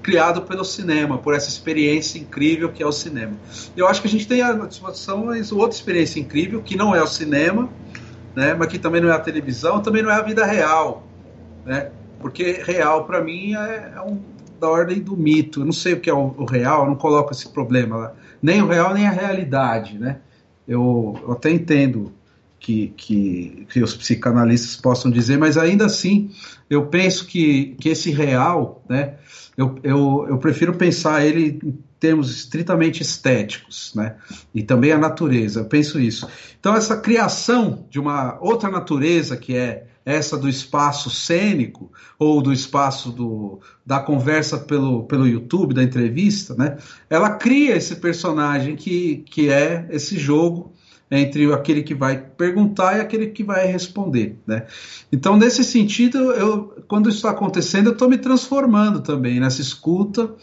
[0.00, 3.32] criado pelo cinema, por essa experiência incrível que é o cinema.
[3.76, 7.06] Eu acho que a gente tem à disposição outra experiência incrível, que não é o
[7.08, 7.68] cinema,
[8.32, 8.54] né?
[8.54, 11.02] Mas que também não é a televisão, também não é a vida real,
[11.66, 11.90] né?
[12.20, 14.20] Porque real, para mim, é, é um,
[14.60, 15.62] da ordem do mito.
[15.62, 18.12] Eu não sei o que é o, o real, não coloco esse problema lá.
[18.40, 20.18] Nem o real, nem a realidade, né?
[20.66, 22.12] Eu, eu até entendo
[22.58, 26.30] que, que, que, os psicanalistas possam dizer, mas ainda assim
[26.70, 29.14] eu penso que, que esse real, né,
[29.56, 34.14] eu, eu, eu prefiro pensar ele em termos estritamente estéticos, né,
[34.54, 36.28] e também a natureza, eu penso isso.
[36.58, 42.52] Então essa criação de uma outra natureza que é essa do espaço cênico ou do
[42.52, 46.76] espaço do, da conversa pelo, pelo YouTube, da entrevista, né?
[47.08, 50.72] Ela cria esse personagem que, que é esse jogo
[51.10, 54.66] entre aquele que vai perguntar e aquele que vai responder, né?
[55.12, 60.34] Então, nesse sentido, eu, quando isso está acontecendo, eu estou me transformando também nessa escuta,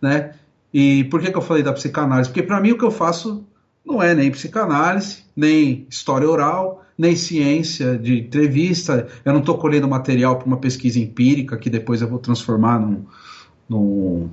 [0.00, 0.34] né?
[0.72, 2.28] E por que, que eu falei da psicanálise?
[2.28, 3.46] Porque para mim o que eu faço
[3.84, 9.06] não é nem psicanálise, nem história oral, nem ciência de entrevista.
[9.24, 13.04] Eu não estou colhendo material para uma pesquisa empírica que depois eu vou transformar num,
[13.68, 14.28] num,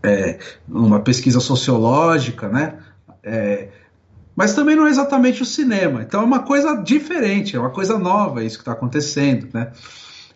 [0.00, 2.78] é, numa pesquisa sociológica, né?
[3.22, 3.68] É,
[4.34, 6.02] mas também não é exatamente o cinema.
[6.02, 9.72] Então é uma coisa diferente, é uma coisa nova isso que está acontecendo, né?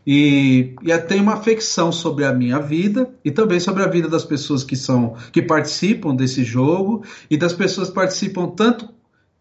[0.05, 4.25] E, e tem uma afecção sobre a minha vida e também sobre a vida das
[4.25, 8.89] pessoas que são que participam desse jogo e das pessoas que participam tanto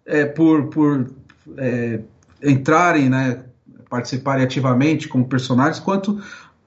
[0.06, 1.12] é, por, por
[1.58, 2.00] é,
[2.43, 3.43] entrarem, né,
[3.89, 6.22] participarem ativamente como personagens, quanto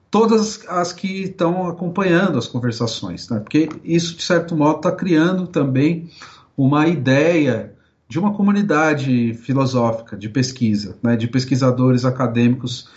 [0.09, 3.39] todas as que estão acompanhando as conversações, né?
[3.39, 6.09] porque isso, de certo modo, está criando também
[6.57, 7.73] uma ideia
[8.07, 11.15] de uma comunidade filosófica de pesquisa, né?
[11.15, 12.89] de pesquisadores acadêmicos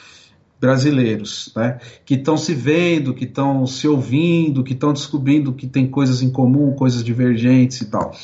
[0.59, 1.79] brasileiros, né?
[2.05, 6.31] que estão se vendo, que estão se ouvindo, que estão descobrindo que tem coisas em
[6.31, 8.17] comum, coisas divergentes e tal.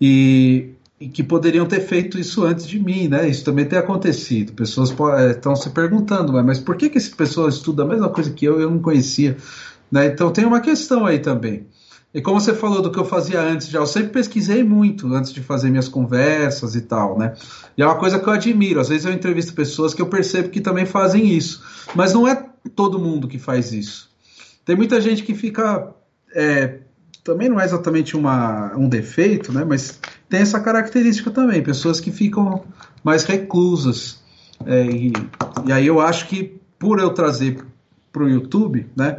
[0.00, 3.28] E que poderiam ter feito isso antes de mim, né?
[3.28, 4.52] Isso também tem acontecido.
[4.52, 4.90] Pessoas
[5.30, 8.44] estão eh, se perguntando, mas por que, que esse pessoal estuda a mesma coisa que
[8.44, 9.36] eu e eu não conhecia?
[9.90, 10.06] Né?
[10.06, 11.66] Então tem uma questão aí também.
[12.14, 15.32] E como você falou do que eu fazia antes já, eu sempre pesquisei muito antes
[15.32, 17.34] de fazer minhas conversas e tal, né?
[17.76, 18.78] E é uma coisa que eu admiro.
[18.78, 21.60] Às vezes eu entrevisto pessoas que eu percebo que também fazem isso.
[21.92, 22.36] Mas não é
[22.76, 24.08] todo mundo que faz isso.
[24.64, 25.92] Tem muita gente que fica.
[26.32, 26.78] É,
[27.24, 29.64] também não é exatamente uma, um defeito, né?
[29.64, 29.98] Mas
[30.28, 31.62] tem essa característica também.
[31.62, 32.62] Pessoas que ficam
[33.02, 34.22] mais reclusas.
[34.66, 35.12] É, e,
[35.66, 37.64] e aí eu acho que por eu trazer
[38.12, 39.16] para o YouTube, né?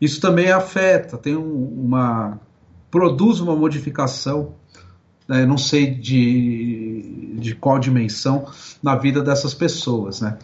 [0.00, 2.40] Isso também afeta, tem um, uma
[2.90, 4.54] produz uma modificação,
[5.26, 8.46] né, não sei de, de qual dimensão
[8.82, 10.38] na vida dessas pessoas, né?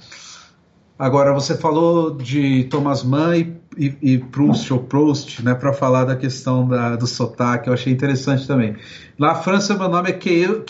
[0.98, 6.16] Agora você falou de Thomas Mann e, e, Proust ou Proust, né, para falar da
[6.16, 8.76] questão da, do sotaque, eu achei interessante também.
[9.16, 10.64] Na França meu nome é Keio,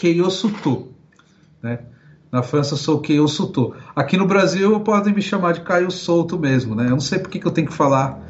[1.63, 1.81] né?
[2.31, 3.27] Na França eu sou Keio.
[3.97, 6.85] Aqui no Brasil podem me chamar de Caio Souto mesmo, né?
[6.85, 8.21] Eu não sei por que, eu tenho que falar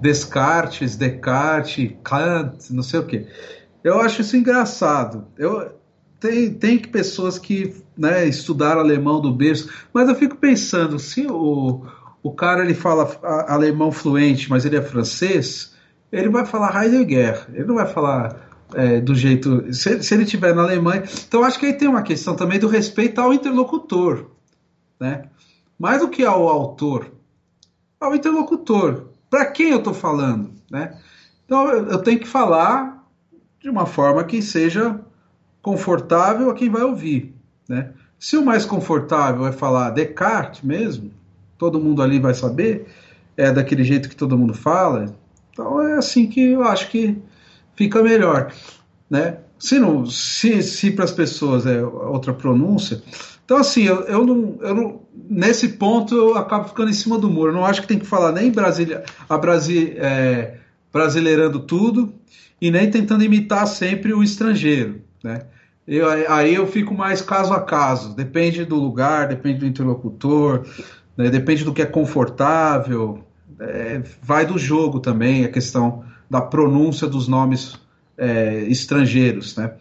[0.00, 3.26] Descartes, Descartes, Kant, não sei o que.
[3.82, 5.26] Eu acho isso engraçado.
[5.38, 5.72] Eu,
[6.20, 11.84] tem, tem pessoas que né, estudaram alemão do berço, mas eu fico pensando, se o,
[12.22, 13.10] o cara ele fala
[13.46, 15.74] alemão fluente, mas ele é francês,
[16.10, 19.72] ele vai falar Heidegger, ele não vai falar é, do jeito.
[19.72, 21.04] Se, se ele estiver na Alemanha.
[21.26, 24.26] Então acho que aí tem uma questão também do respeito ao interlocutor.
[25.00, 25.24] Né?
[25.78, 27.10] Mais do que ao autor,
[28.00, 30.98] ao interlocutor para quem eu estou falando, né?
[31.44, 33.06] Então eu tenho que falar
[33.60, 35.00] de uma forma que seja
[35.62, 37.34] confortável a quem vai ouvir,
[37.68, 37.92] né?
[38.18, 41.12] Se o mais confortável é falar Descartes mesmo,
[41.58, 42.86] todo mundo ali vai saber,
[43.36, 45.14] é daquele jeito que todo mundo fala,
[45.52, 47.18] então é assim que eu acho que
[47.76, 48.52] fica melhor,
[49.10, 49.38] né?
[49.58, 53.02] Se, não, se, se para as pessoas é outra pronúncia,
[53.48, 55.00] então, assim, eu, eu, não, eu não.
[55.14, 57.50] Nesse ponto eu acabo ficando em cima do muro.
[57.50, 60.58] Eu não acho que tem que falar nem Brasília, a Brasi, é,
[60.92, 62.12] brasileirando tudo
[62.60, 65.00] e nem tentando imitar sempre o estrangeiro.
[65.24, 65.46] Né?
[65.86, 68.14] Eu, aí eu fico mais caso a caso.
[68.14, 70.66] Depende do lugar, depende do interlocutor,
[71.18, 71.28] né?
[71.28, 73.24] depende do que é confortável.
[73.60, 77.76] É, vai do jogo também, a questão da pronúncia dos nomes
[78.16, 79.56] é, estrangeiros.
[79.56, 79.72] Né?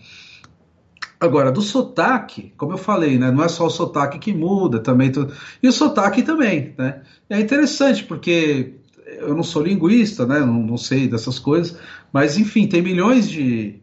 [1.19, 5.11] Agora, do sotaque, como eu falei, né, não é só o sotaque que muda, também
[5.11, 5.31] tu...
[5.61, 7.01] e o sotaque também, né?
[7.29, 8.75] É interessante porque
[9.19, 11.77] eu não sou linguista, né, não, não sei dessas coisas,
[12.13, 13.79] mas enfim, tem milhões de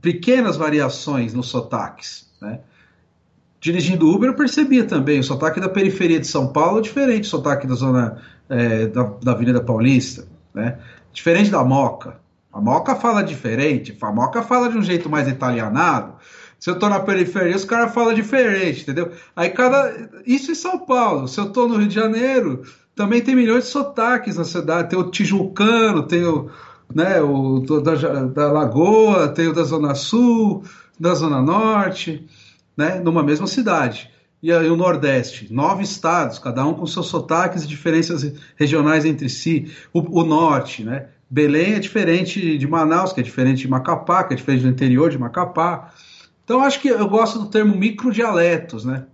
[0.00, 2.60] pequenas variações nos sotaques, né?
[3.60, 7.26] Dirigindo Uber eu percebia também, o sotaque da periferia de São Paulo é diferente do
[7.26, 10.78] sotaque da zona é, da, da Avenida Paulista, né?
[11.12, 12.20] Diferente da Moca.
[12.52, 16.14] A Moca fala diferente, a Moca fala de um jeito mais italianado,
[16.58, 19.12] se eu tô na periferia, os caras falam diferente, entendeu?
[19.36, 20.10] Aí cada.
[20.26, 21.28] Isso em São Paulo.
[21.28, 22.62] Se eu tô no Rio de Janeiro,
[22.96, 24.90] também tem milhões de sotaques na cidade.
[24.90, 26.50] Tem o Tijucano, tem o.
[26.92, 27.94] Né, o da,
[28.24, 30.64] da Lagoa, tem o da Zona Sul,
[30.98, 32.26] da Zona Norte,
[32.78, 34.08] né, numa mesma cidade.
[34.40, 39.28] E aí o Nordeste, nove estados, cada um com seus sotaques e diferenças regionais entre
[39.28, 39.72] si.
[39.92, 41.08] O, o Norte, né?
[41.28, 45.10] Belém é diferente de Manaus, que é diferente de Macapá, que é diferente do interior
[45.10, 45.92] de Macapá.
[46.44, 49.06] Então acho que eu gosto do termo microdialetos, né?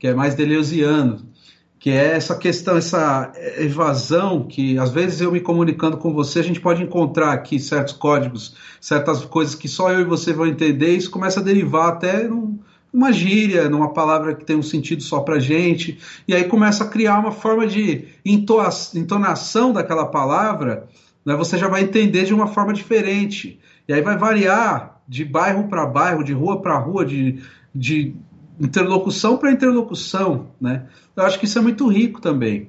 [0.00, 1.30] Que é mais deleuziano,
[1.78, 6.42] que é essa questão, essa evasão que às vezes eu me comunicando com você, a
[6.42, 10.92] gente pode encontrar aqui certos códigos, certas coisas que só eu e você vão entender,
[10.92, 12.58] e isso começa a derivar até num,
[12.92, 16.88] numa gíria, numa palavra que tem um sentido só pra gente, e aí começa a
[16.88, 20.88] criar uma forma de entonação daquela palavra,
[21.26, 21.34] né?
[21.34, 23.58] Você já vai entender de uma forma diferente.
[23.88, 27.40] E aí vai variar de bairro para bairro, de rua para rua, de,
[27.74, 28.14] de
[28.60, 30.86] interlocução para interlocução, né?
[31.16, 32.68] Eu acho que isso é muito rico também.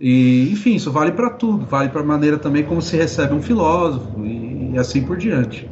[0.00, 3.42] E, enfim, isso vale para tudo, vale para a maneira também como se recebe um
[3.42, 5.68] filósofo e, e assim por diante.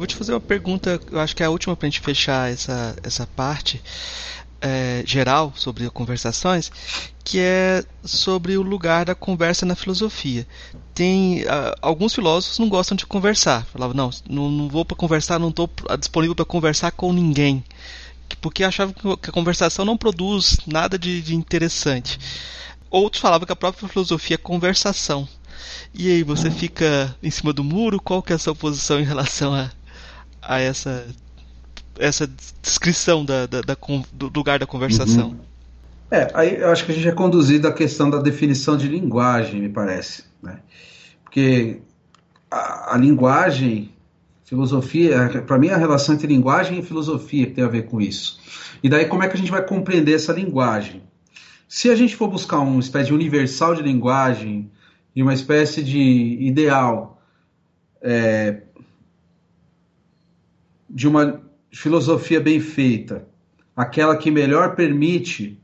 [0.00, 2.50] Vou te fazer uma pergunta, eu acho que é a última para a gente fechar
[2.50, 3.82] essa, essa parte
[4.58, 6.72] é, geral sobre conversações,
[7.22, 10.48] que é sobre o lugar da conversa na filosofia.
[10.94, 11.44] Tem
[11.82, 13.66] alguns filósofos não gostam de conversar.
[13.66, 17.62] Falavam não, não, não vou para conversar, não estou disponível para conversar com ninguém,
[18.40, 22.18] porque achavam que a conversação não produz nada de, de interessante.
[22.90, 25.28] Outros falavam que a própria filosofia é conversação.
[25.92, 28.00] E aí você fica em cima do muro?
[28.00, 29.70] Qual que é a sua posição em relação a,
[30.50, 31.06] a essa
[31.96, 32.28] essa
[32.62, 33.76] descrição da, da, da,
[34.12, 35.28] do lugar da conversação.
[35.28, 35.40] Uhum.
[36.10, 39.60] É, aí eu acho que a gente é conduzido à questão da definição de linguagem,
[39.60, 40.24] me parece.
[40.42, 40.58] Né?
[41.22, 41.82] Porque
[42.50, 43.92] a, a linguagem
[44.44, 48.00] Filosofia, para mim, é a relação entre linguagem e filosofia que tem a ver com
[48.00, 48.40] isso.
[48.82, 51.04] E daí, como é que a gente vai compreender essa linguagem?
[51.68, 54.68] Se a gente for buscar uma espécie de universal de linguagem
[55.14, 57.22] e uma espécie de ideal
[58.02, 58.62] é,
[60.90, 61.40] de uma
[61.72, 63.26] filosofia bem feita,
[63.76, 65.58] aquela que melhor permite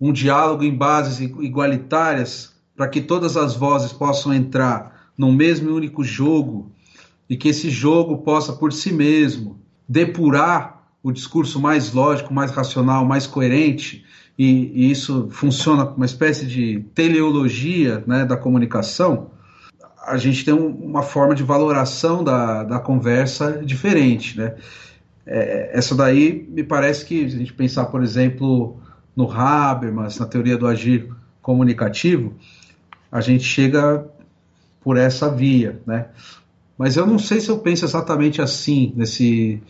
[0.00, 5.72] um diálogo em bases igualitárias para que todas as vozes possam entrar num mesmo e
[5.72, 6.70] único jogo
[7.28, 9.58] e que esse jogo possa por si mesmo
[9.88, 14.04] depurar o discurso mais lógico, mais racional, mais coerente
[14.38, 19.30] e, e isso funciona como uma espécie de teleologia né, da comunicação,
[20.06, 24.38] a gente tem um, uma forma de valoração da, da conversa diferente.
[24.38, 24.54] Né?
[25.26, 28.80] É, essa daí me parece que, se a gente pensar, por exemplo,
[29.16, 32.34] no Habermas, na teoria do agir comunicativo,
[33.10, 34.06] a gente chega
[34.80, 35.80] por essa via.
[35.84, 36.06] Né?
[36.78, 39.60] Mas eu não sei se eu penso exatamente assim, nesse,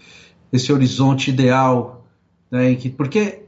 [0.52, 2.04] nesse horizonte ideal.
[2.50, 3.42] Né, que, porque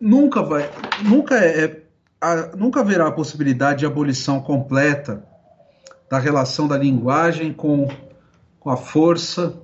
[0.00, 0.70] nunca vai,
[1.04, 1.82] nunca é,
[2.20, 5.22] a, nunca haverá a possibilidade de abolição completa
[6.10, 7.88] da relação da linguagem com,
[8.58, 9.54] com a força,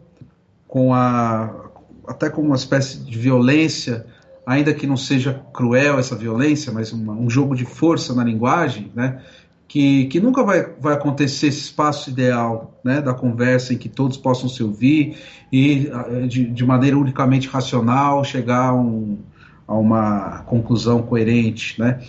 [0.66, 1.64] com a
[2.06, 4.06] até com uma espécie de violência,
[4.46, 8.92] ainda que não seja cruel essa violência, mas uma, um jogo de força na linguagem,
[8.94, 9.22] né?
[9.66, 14.16] Que, que nunca vai, vai acontecer esse espaço ideal né, da conversa em que todos
[14.16, 15.16] possam se ouvir
[15.50, 15.90] e
[16.28, 19.18] de, de maneira unicamente racional chegar a um,
[19.66, 22.00] a uma conclusão coerente, né?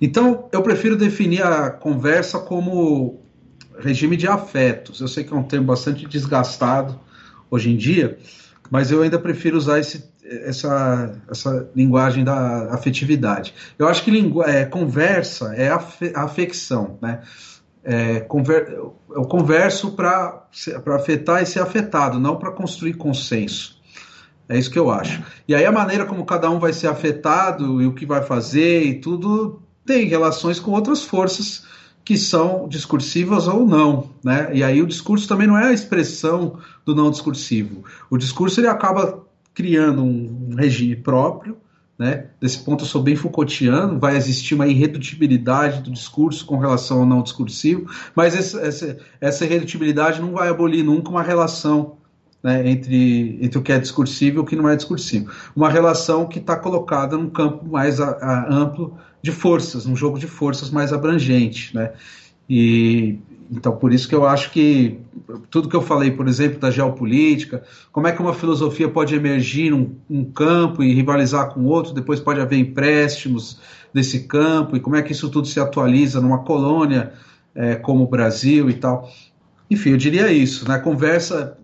[0.00, 3.20] Então, eu prefiro definir a conversa como
[3.78, 5.00] regime de afetos.
[5.00, 6.98] Eu sei que é um termo bastante desgastado
[7.50, 8.18] hoje em dia,
[8.70, 13.54] mas eu ainda prefiro usar esse, essa, essa linguagem da afetividade.
[13.78, 17.20] Eu acho que lingu é, conversa é afe afecção, né?
[17.84, 20.46] É, conver eu converso para
[20.94, 23.78] afetar e ser afetado, não para construir consenso.
[24.48, 25.22] É isso que eu acho.
[25.46, 28.82] E aí a maneira como cada um vai ser afetado e o que vai fazer
[28.82, 31.64] e tudo tem relações com outras forças
[32.08, 34.48] que são discursivas ou não, né?
[34.54, 37.84] E aí o discurso também não é a expressão do não discursivo.
[38.08, 41.58] O discurso ele acaba criando um regime próprio,
[41.98, 42.28] né?
[42.40, 47.06] Desse ponto eu sou bem Foucaultiano, vai existir uma irredutibilidade do discurso com relação ao
[47.06, 51.98] não discursivo, mas esse, essa, essa irredutibilidade não vai abolir nunca uma relação
[52.42, 55.30] né, entre, entre o que é discursivo e o que não é discursivo.
[55.54, 60.18] Uma relação que está colocada num campo mais a, a amplo de forças, num jogo
[60.18, 61.74] de forças mais abrangente.
[61.74, 61.92] Né?
[62.48, 63.18] E
[63.50, 64.98] então por isso que eu acho que
[65.50, 69.70] tudo que eu falei, por exemplo, da geopolítica, como é que uma filosofia pode emergir
[69.70, 73.58] num, num campo e rivalizar com outro, depois pode haver empréstimos
[73.92, 77.12] desse campo, e como é que isso tudo se atualiza numa colônia
[77.54, 79.10] é, como o Brasil e tal.
[79.70, 80.78] Enfim, eu diria isso, né?
[80.78, 81.56] Conversa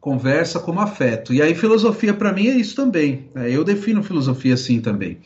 [0.00, 1.34] conversa como afeto.
[1.34, 3.28] E aí filosofia para mim é isso também.
[3.34, 3.50] Né?
[3.50, 5.18] Eu defino filosofia assim também.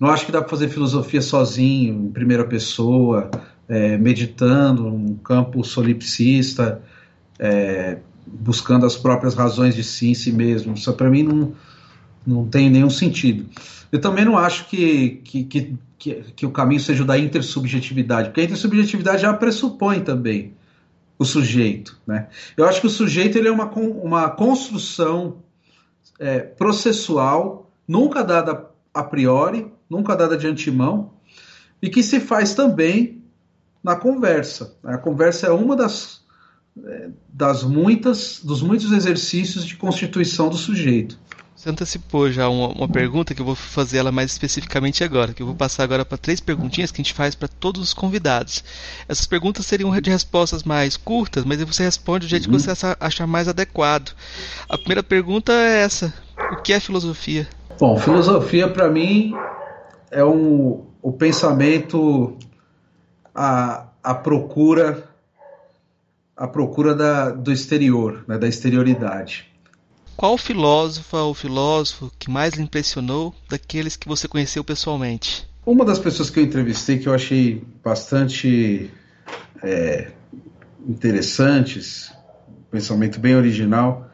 [0.00, 3.30] Não acho que dá para fazer filosofia sozinho, em primeira pessoa,
[3.68, 6.82] é, meditando, num campo solipsista,
[7.38, 10.72] é, buscando as próprias razões de si em si mesmo.
[10.72, 11.52] Isso para mim não,
[12.26, 13.44] não tem nenhum sentido.
[13.92, 18.30] Eu também não acho que, que, que, que, que o caminho seja o da intersubjetividade,
[18.30, 20.54] porque a intersubjetividade já pressupõe também
[21.18, 22.00] o sujeito.
[22.06, 22.28] Né?
[22.56, 25.42] Eu acho que o sujeito ele é uma, uma construção
[26.18, 31.10] é, processual, nunca dada a priori, nunca dada de antemão,
[31.82, 33.20] e que se faz também
[33.82, 34.76] na conversa.
[34.84, 36.20] A conversa é uma das,
[36.84, 41.18] é, das muitas, dos muitos exercícios de constituição do sujeito.
[41.60, 45.42] Você antecipou já uma, uma, pergunta que eu vou fazer ela mais especificamente agora, que
[45.42, 48.64] eu vou passar agora para três perguntinhas que a gente faz para todos os convidados.
[49.06, 52.56] Essas perguntas seriam de respostas mais curtas, mas você responde do jeito uhum.
[52.56, 54.12] que você achar mais adequado.
[54.70, 56.14] A primeira pergunta é essa:
[56.50, 57.46] o que é filosofia?
[57.78, 59.34] Bom, filosofia para mim
[60.10, 62.36] é um, o pensamento,
[63.34, 65.08] a, a procura,
[66.36, 69.48] a procura da, do exterior, né, da exterioridade.
[70.16, 75.48] Qual filósofa ou filósofo que mais lhe impressionou daqueles que você conheceu pessoalmente?
[75.64, 78.90] Uma das pessoas que eu entrevistei que eu achei bastante
[79.62, 80.10] é,
[80.86, 82.12] interessantes,
[82.70, 84.10] pensamento bem original,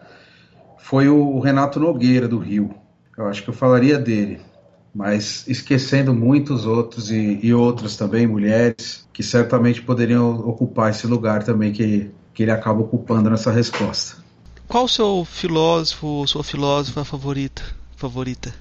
[0.78, 2.74] foi o Renato Nogueira do Rio.
[3.16, 4.40] Eu acho que eu falaria dele,
[4.96, 11.42] mas esquecendo muitos outros e, e outras também, mulheres, que certamente poderiam ocupar esse lugar
[11.42, 14.24] também que, que ele acaba ocupando nessa resposta.
[14.66, 17.62] Qual o seu filósofo sua filósofa favorita?
[17.94, 18.54] favorita?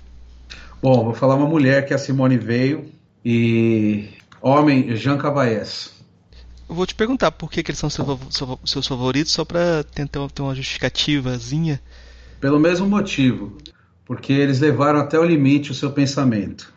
[0.82, 2.92] Bom, vou falar uma mulher que é a Simone Veil
[3.24, 4.10] e
[4.42, 5.94] homem Jean Cavaes.
[6.68, 9.84] Eu vou te perguntar por que, que eles são seu, seu, seus favoritos, só para
[9.84, 11.80] tentar ter uma justificativazinha.
[12.42, 13.58] Pelo mesmo motivo,
[14.06, 16.74] porque eles levaram até o limite o seu pensamento.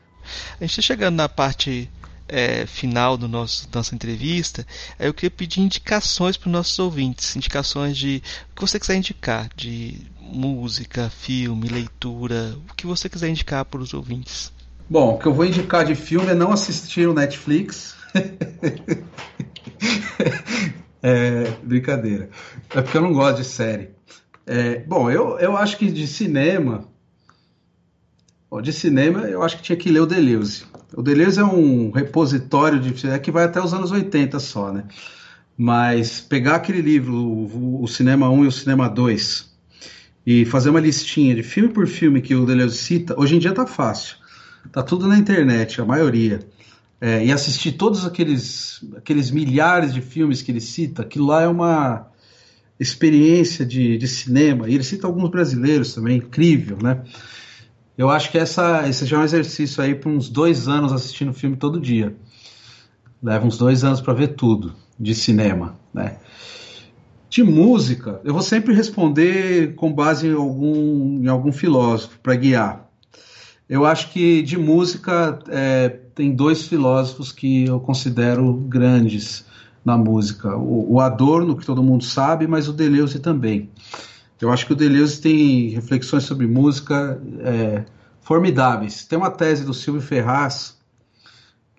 [0.60, 1.90] A gente está chegando na parte
[2.28, 4.66] é, final do nosso, da nossa entrevista,
[4.98, 8.22] eu queria pedir indicações para os nossos ouvintes, indicações de
[8.52, 13.80] o que você quiser indicar, de música, filme, leitura, o que você quiser indicar para
[13.80, 14.52] os ouvintes.
[14.90, 17.96] Bom, o que eu vou indicar de filme é não assistir o Netflix.
[21.02, 22.28] é, brincadeira.
[22.74, 23.90] É porque eu não gosto de série.
[24.46, 26.88] É, bom, eu, eu acho que de cinema.
[28.62, 30.64] De cinema, eu acho que tinha que ler o Deleuze.
[30.94, 33.06] O Deleuze é um repositório de.
[33.06, 34.84] É que vai até os anos 80 só, né?
[35.56, 39.52] Mas pegar aquele livro, o, o Cinema 1 e o Cinema 2,
[40.26, 43.52] e fazer uma listinha de filme por filme que o Deleuze cita, hoje em dia
[43.52, 44.16] tá fácil.
[44.72, 46.40] Tá tudo na internet, a maioria.
[47.00, 51.48] É, e assistir todos aqueles, aqueles milhares de filmes que ele cita, aquilo lá é
[51.48, 52.08] uma
[52.78, 54.68] experiência de, de cinema.
[54.68, 57.02] E ele cita alguns brasileiros também, incrível, né?
[57.98, 61.32] Eu acho que essa, esse já é um exercício aí para uns dois anos assistindo
[61.32, 62.14] filme todo dia.
[63.20, 66.18] Leva uns dois anos para ver tudo de cinema, né?
[67.28, 72.88] De música, eu vou sempre responder com base em algum, em algum filósofo para guiar.
[73.68, 79.44] Eu acho que de música é, tem dois filósofos que eu considero grandes
[79.84, 80.56] na música.
[80.56, 83.68] O, o Adorno, que todo mundo sabe, mas o Deleuze também.
[84.40, 87.84] Eu acho que o Deleuze tem reflexões sobre música é,
[88.20, 89.04] formidáveis.
[89.04, 90.78] Tem uma tese do Silvio Ferraz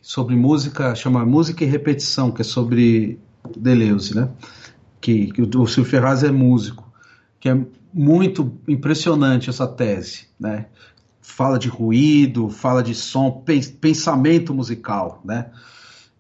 [0.02, 3.20] sobre música, chama Música e Repetição, que é sobre
[3.56, 4.30] Deleuze, né?
[5.00, 6.92] Que, que o Silvio Ferraz é músico,
[7.40, 7.58] que é
[7.94, 10.66] muito impressionante essa tese, né?
[11.22, 13.44] Fala de ruído, fala de som,
[13.80, 15.52] pensamento musical, né?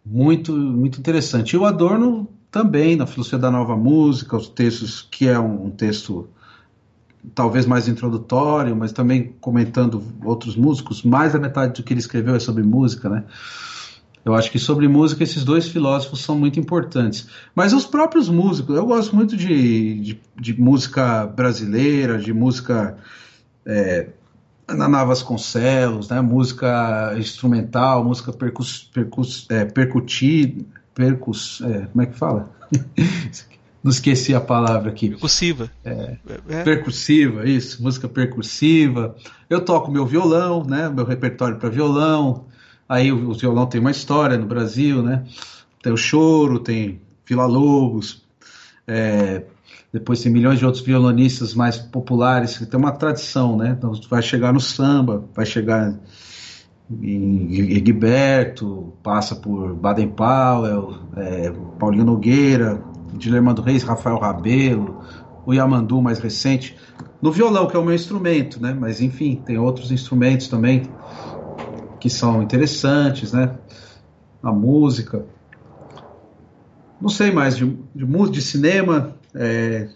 [0.05, 1.53] Muito, muito interessante.
[1.53, 5.69] E o Adorno também na filosofia da nova música, os textos que é um, um
[5.69, 6.30] texto
[7.35, 12.35] talvez mais introdutório, mas também comentando outros músicos, mais da metade do que ele escreveu
[12.35, 13.23] é sobre música, né?
[14.23, 17.27] Eu acho que sobre música esses dois filósofos são muito importantes.
[17.55, 22.97] Mas os próprios músicos, eu gosto muito de, de, de música brasileira, de música
[23.65, 24.09] é,
[24.67, 26.21] Naná Vasconcelos, né?
[26.21, 30.65] música instrumental, música percus, percus, é, percutida,
[30.99, 32.51] percus, é, como é que fala?
[33.81, 35.11] Não esqueci a palavra aqui.
[35.11, 35.71] Percussiva.
[35.85, 36.17] É,
[36.49, 36.63] é.
[36.63, 39.15] Percussiva, isso, música percussiva.
[39.49, 40.89] Eu toco meu violão, né?
[40.89, 42.47] Meu repertório para violão.
[42.89, 45.23] Aí o, o, violão tem uma história no Brasil, né?
[45.81, 48.21] Tem o choro, tem Vila Lobos.
[48.85, 49.45] É,
[49.93, 53.76] depois tem milhões de outros violonistas mais populares que tem uma tradição, né?
[53.77, 55.97] Então vai chegar no samba, vai chegar
[56.91, 62.81] Egberto, passa por Baden Powell, é, Paulinho Nogueira,
[63.13, 65.01] Dilermando Reis, Rafael Rabelo,
[65.45, 66.75] o Yamandu mais recente,
[67.21, 68.73] no violão, que é o meu instrumento, né?
[68.73, 70.83] Mas enfim, tem outros instrumentos também
[71.99, 73.55] que são interessantes, né?
[74.41, 75.25] A música.
[76.99, 79.89] Não sei mais, de, de, de cinema, é,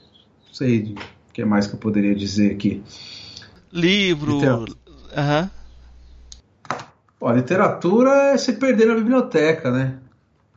[0.45, 0.95] não sei
[1.29, 2.83] o que mais que eu poderia dizer aqui.
[3.71, 4.39] Livro.
[7.23, 7.31] Aham.
[7.31, 7.35] Uhum.
[7.35, 9.99] literatura é se perder na biblioteca, né?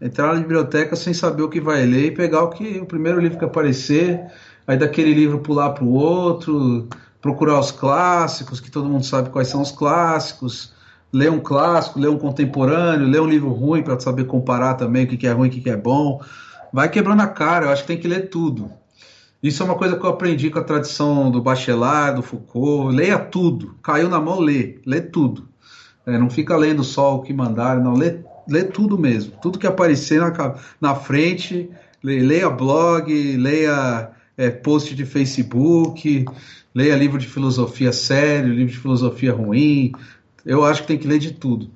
[0.00, 3.20] entrar na biblioteca sem saber o que vai ler e pegar o que o primeiro
[3.20, 4.20] livro que aparecer,
[4.66, 6.88] aí daquele livro pular para o outro,
[7.20, 10.74] procurar os clássicos, que todo mundo sabe quais são os clássicos,
[11.12, 15.08] ler um clássico, ler um contemporâneo, ler um livro ruim para saber comparar também o
[15.08, 16.20] que é ruim e o que é bom.
[16.72, 18.70] Vai quebrando a cara, eu acho que tem que ler tudo.
[19.42, 22.94] Isso é uma coisa que eu aprendi com a tradição do Bachelard, do Foucault.
[22.94, 23.76] Leia tudo.
[23.82, 24.80] Caiu na mão, lê.
[24.84, 25.46] Lê tudo.
[26.06, 27.94] É, não fica lendo só o que mandaram, não.
[27.94, 29.32] Lê lê tudo mesmo.
[29.42, 31.68] Tudo que aparecer na, na frente,
[32.02, 36.24] leia blog, leia é, post de Facebook,
[36.74, 39.92] leia livro de filosofia sério, livro de filosofia ruim.
[40.44, 41.70] Eu acho que tem que ler de tudo.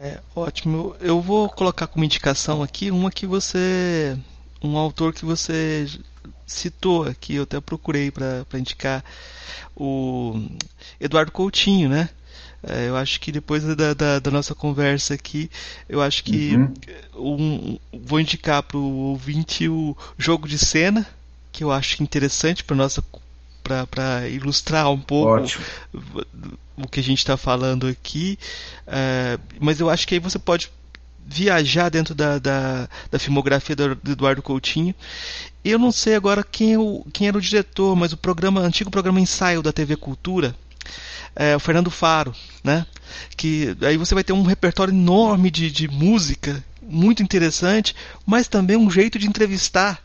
[0.00, 0.96] É ótimo.
[1.00, 4.16] Eu vou colocar como indicação aqui uma que você.
[4.62, 5.86] um autor que você
[6.46, 9.04] citou aqui, eu até procurei para indicar
[9.76, 10.42] o
[10.98, 12.08] Eduardo Coutinho, né?
[12.62, 15.50] É, eu acho que depois da, da, da, nossa conversa aqui,
[15.88, 16.56] eu acho que
[17.16, 17.78] uhum.
[17.92, 21.06] um, vou indicar para o ouvinte o jogo de cena,
[21.50, 23.02] que eu acho interessante para nossa
[23.62, 25.64] para ilustrar um pouco Ótimo.
[26.76, 28.38] o que a gente está falando aqui.
[28.86, 30.70] É, mas eu acho que aí você pode
[31.26, 34.94] viajar dentro da, da, da filmografia do, do, Eduardo Coutinho.
[35.64, 38.90] Eu não sei agora quem, é o, quem era o diretor, mas o programa, antigo
[38.90, 40.54] programa Ensaio da TV Cultura,
[41.34, 42.86] é, o Fernando Faro, né?
[43.36, 47.94] Que aí você vai ter um repertório enorme de, de música muito interessante,
[48.26, 50.02] mas também um jeito de entrevistar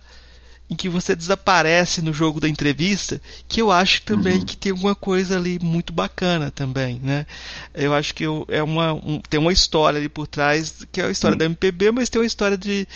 [0.67, 4.45] em que você desaparece no jogo da entrevista, que eu acho também uhum.
[4.45, 7.27] que tem alguma coisa ali muito bacana também, né?
[7.73, 11.05] Eu acho que eu, é uma, um, tem uma história ali por trás, que é
[11.05, 11.39] a história uhum.
[11.39, 12.87] da MPB, mas tem uma história de,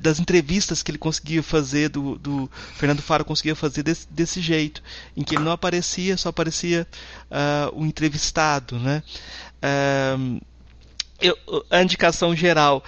[0.00, 4.82] das entrevistas que ele conseguia fazer, do, do Fernando Faro conseguia fazer desse, desse, jeito,
[5.16, 6.86] em que ele não aparecia, só aparecia
[7.30, 9.00] uh, o entrevistado, né?
[9.62, 10.40] Uh,
[11.20, 11.36] eu,
[11.70, 12.82] a indicação geral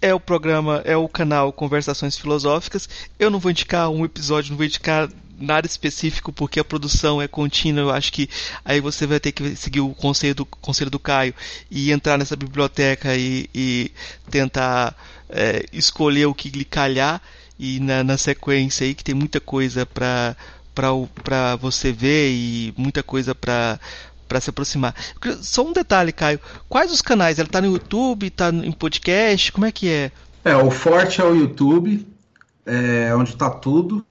[0.00, 2.88] é o programa, é o canal Conversações Filosóficas.
[3.18, 5.08] Eu não vou indicar um episódio, não vou indicar
[5.38, 7.82] nada específico porque a produção é contínua.
[7.82, 8.28] Eu acho que
[8.64, 11.34] aí você vai ter que seguir o conselho do, conselho do Caio
[11.70, 13.90] e entrar nessa biblioteca e, e
[14.30, 14.96] tentar
[15.28, 17.20] é, escolher o que lhe calhar
[17.58, 20.36] e na, na sequência aí que tem muita coisa para
[21.24, 23.80] para você ver e muita coisa para
[24.26, 24.94] para se aproximar.
[25.40, 26.40] Só um detalhe, Caio.
[26.68, 27.38] Quais os canais?
[27.38, 29.52] Ela está no YouTube, está em podcast?
[29.52, 30.10] Como é que é?
[30.44, 32.06] É, o forte é o YouTube,
[32.64, 34.04] é onde está tudo.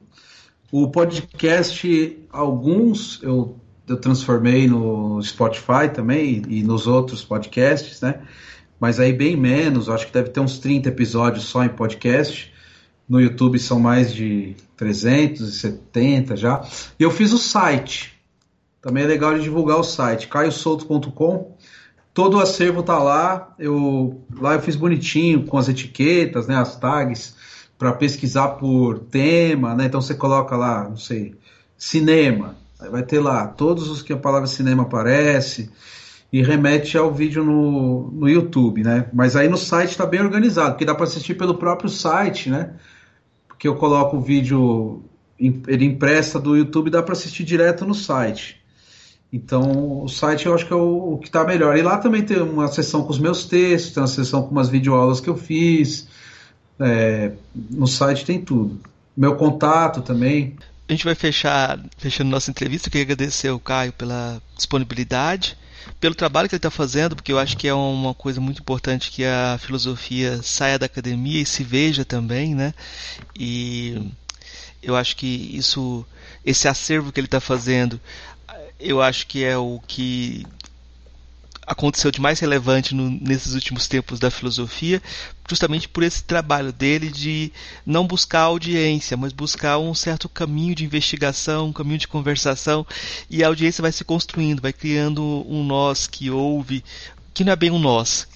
[0.71, 8.21] O podcast, alguns eu, eu transformei no Spotify também e, e nos outros podcasts, né?
[8.79, 12.53] Mas aí bem menos, acho que deve ter uns 30 episódios só em podcast.
[13.07, 16.67] No YouTube são mais de 370 já.
[16.99, 18.14] E eu fiz o site,
[18.85, 21.57] também é legal de divulgar o site, caiosolto.com.
[22.13, 23.55] Todo o acervo tá lá.
[23.57, 27.35] Eu lá eu fiz bonitinho com as etiquetas, né, as tags
[27.79, 29.85] para pesquisar por tema, né?
[29.85, 31.33] Então você coloca lá, não sei,
[31.75, 32.57] cinema.
[32.79, 35.71] Aí vai ter lá todos os que a palavra cinema aparece
[36.31, 39.09] e remete ao vídeo no, no YouTube, né?
[39.11, 42.75] Mas aí no site está bem organizado, porque dá para assistir pelo próprio site, né?
[43.47, 45.03] Porque eu coloco o vídeo,
[45.39, 48.63] ele empresta do YouTube, dá para assistir direto no site.
[49.31, 51.77] Então, o site eu acho que é o, o que está melhor.
[51.77, 54.69] E lá também tem uma seção com os meus textos, tem uma seção com umas
[54.69, 56.07] videoaulas que eu fiz.
[56.79, 58.79] É, no site tem tudo.
[59.15, 60.55] Meu contato também.
[60.87, 62.87] A gente vai fechar fechando nossa entrevista.
[62.87, 65.57] Eu queria agradecer ao Caio pela disponibilidade,
[65.99, 69.11] pelo trabalho que ele está fazendo, porque eu acho que é uma coisa muito importante
[69.11, 72.73] que a filosofia saia da academia e se veja também, né?
[73.37, 74.11] E
[74.81, 76.05] eu acho que isso,
[76.45, 77.99] esse acervo que ele está fazendo,
[78.85, 80.45] eu acho que é o que
[81.65, 85.01] aconteceu de mais relevante no, nesses últimos tempos da filosofia,
[85.49, 87.51] justamente por esse trabalho dele de
[87.85, 92.85] não buscar audiência, mas buscar um certo caminho de investigação, um caminho de conversação,
[93.29, 96.83] e a audiência vai se construindo, vai criando um nós que ouve,
[97.33, 98.27] que não é bem um nós,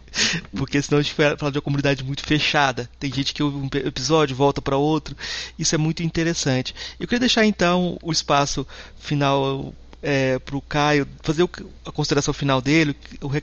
[0.56, 2.88] porque senão a gente vai falar de uma comunidade muito fechada.
[2.98, 5.14] Tem gente que ouve um episódio, volta para outro.
[5.58, 6.74] Isso é muito interessante.
[6.98, 8.66] Eu queria deixar então o espaço
[8.98, 11.48] final é, para o Caio fazer
[11.86, 12.94] a consideração final dele,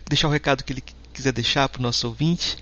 [0.07, 0.83] deixar o recado que ele
[1.13, 2.57] quiser deixar para o nosso ouvinte.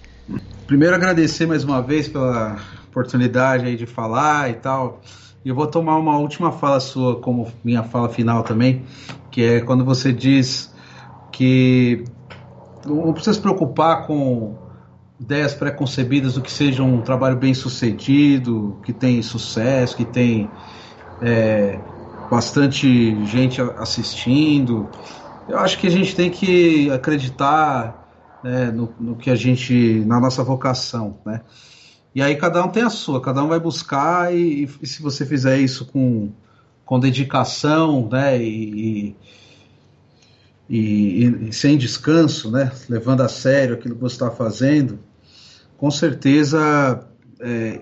[0.67, 2.57] Primeiro agradecer mais uma vez pela
[2.87, 5.01] oportunidade aí de falar e tal.
[5.43, 8.85] E eu vou tomar uma última fala sua como minha fala final também,
[9.29, 10.73] que é quando você diz
[11.31, 12.05] que
[12.85, 14.55] não precisa se preocupar com
[15.19, 20.49] ideias pré-concebidas do que seja um trabalho bem sucedido, que tem sucesso, que tem
[21.21, 21.79] é,
[22.33, 24.89] bastante gente assistindo.
[25.47, 30.19] Eu acho que a gente tem que acreditar né, no, no, que a gente, na
[30.19, 31.41] nossa vocação, né?
[32.15, 35.27] E aí cada um tem a sua, cada um vai buscar e, e se você
[35.27, 36.31] fizer isso com,
[36.83, 39.15] com dedicação, né, e,
[40.69, 44.99] e, e, sem descanso, né, levando a sério aquilo que você está fazendo,
[45.77, 47.07] com certeza
[47.39, 47.81] é,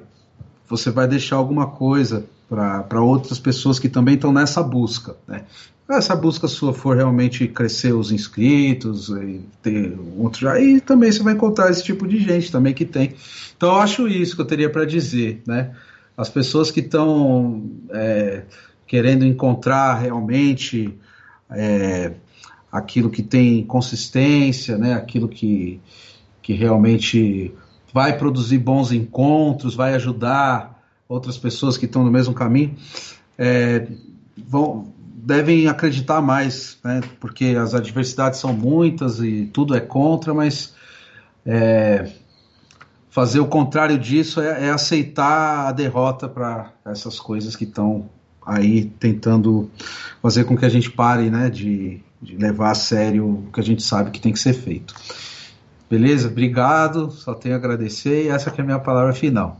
[0.67, 5.15] você vai deixar alguma coisa para outras pessoas que também estão nessa busca.
[5.25, 5.43] Né?
[5.89, 11.23] Essa busca sua for realmente crescer os inscritos e ter outro já, e também você
[11.23, 13.13] vai encontrar esse tipo de gente também que tem.
[13.55, 15.71] Então eu acho isso que eu teria para dizer, né?
[16.17, 18.43] As pessoas que estão é,
[18.85, 20.93] querendo encontrar realmente
[21.49, 22.11] é,
[22.69, 24.93] aquilo que tem consistência, né?
[24.93, 25.79] Aquilo que,
[26.41, 27.53] que realmente
[27.93, 30.70] vai produzir bons encontros, vai ajudar
[31.11, 32.73] outras pessoas que estão no mesmo caminho,
[33.37, 33.85] é,
[34.47, 37.01] vão, devem acreditar mais, né?
[37.19, 40.73] porque as adversidades são muitas e tudo é contra, mas
[41.45, 42.09] é,
[43.09, 48.09] fazer o contrário disso é, é aceitar a derrota para essas coisas que estão
[48.45, 49.69] aí tentando
[50.21, 53.63] fazer com que a gente pare né, de, de levar a sério o que a
[53.63, 54.95] gente sabe que tem que ser feito.
[55.89, 56.29] Beleza?
[56.29, 59.59] Obrigado, só tenho a agradecer e essa é a minha palavra final.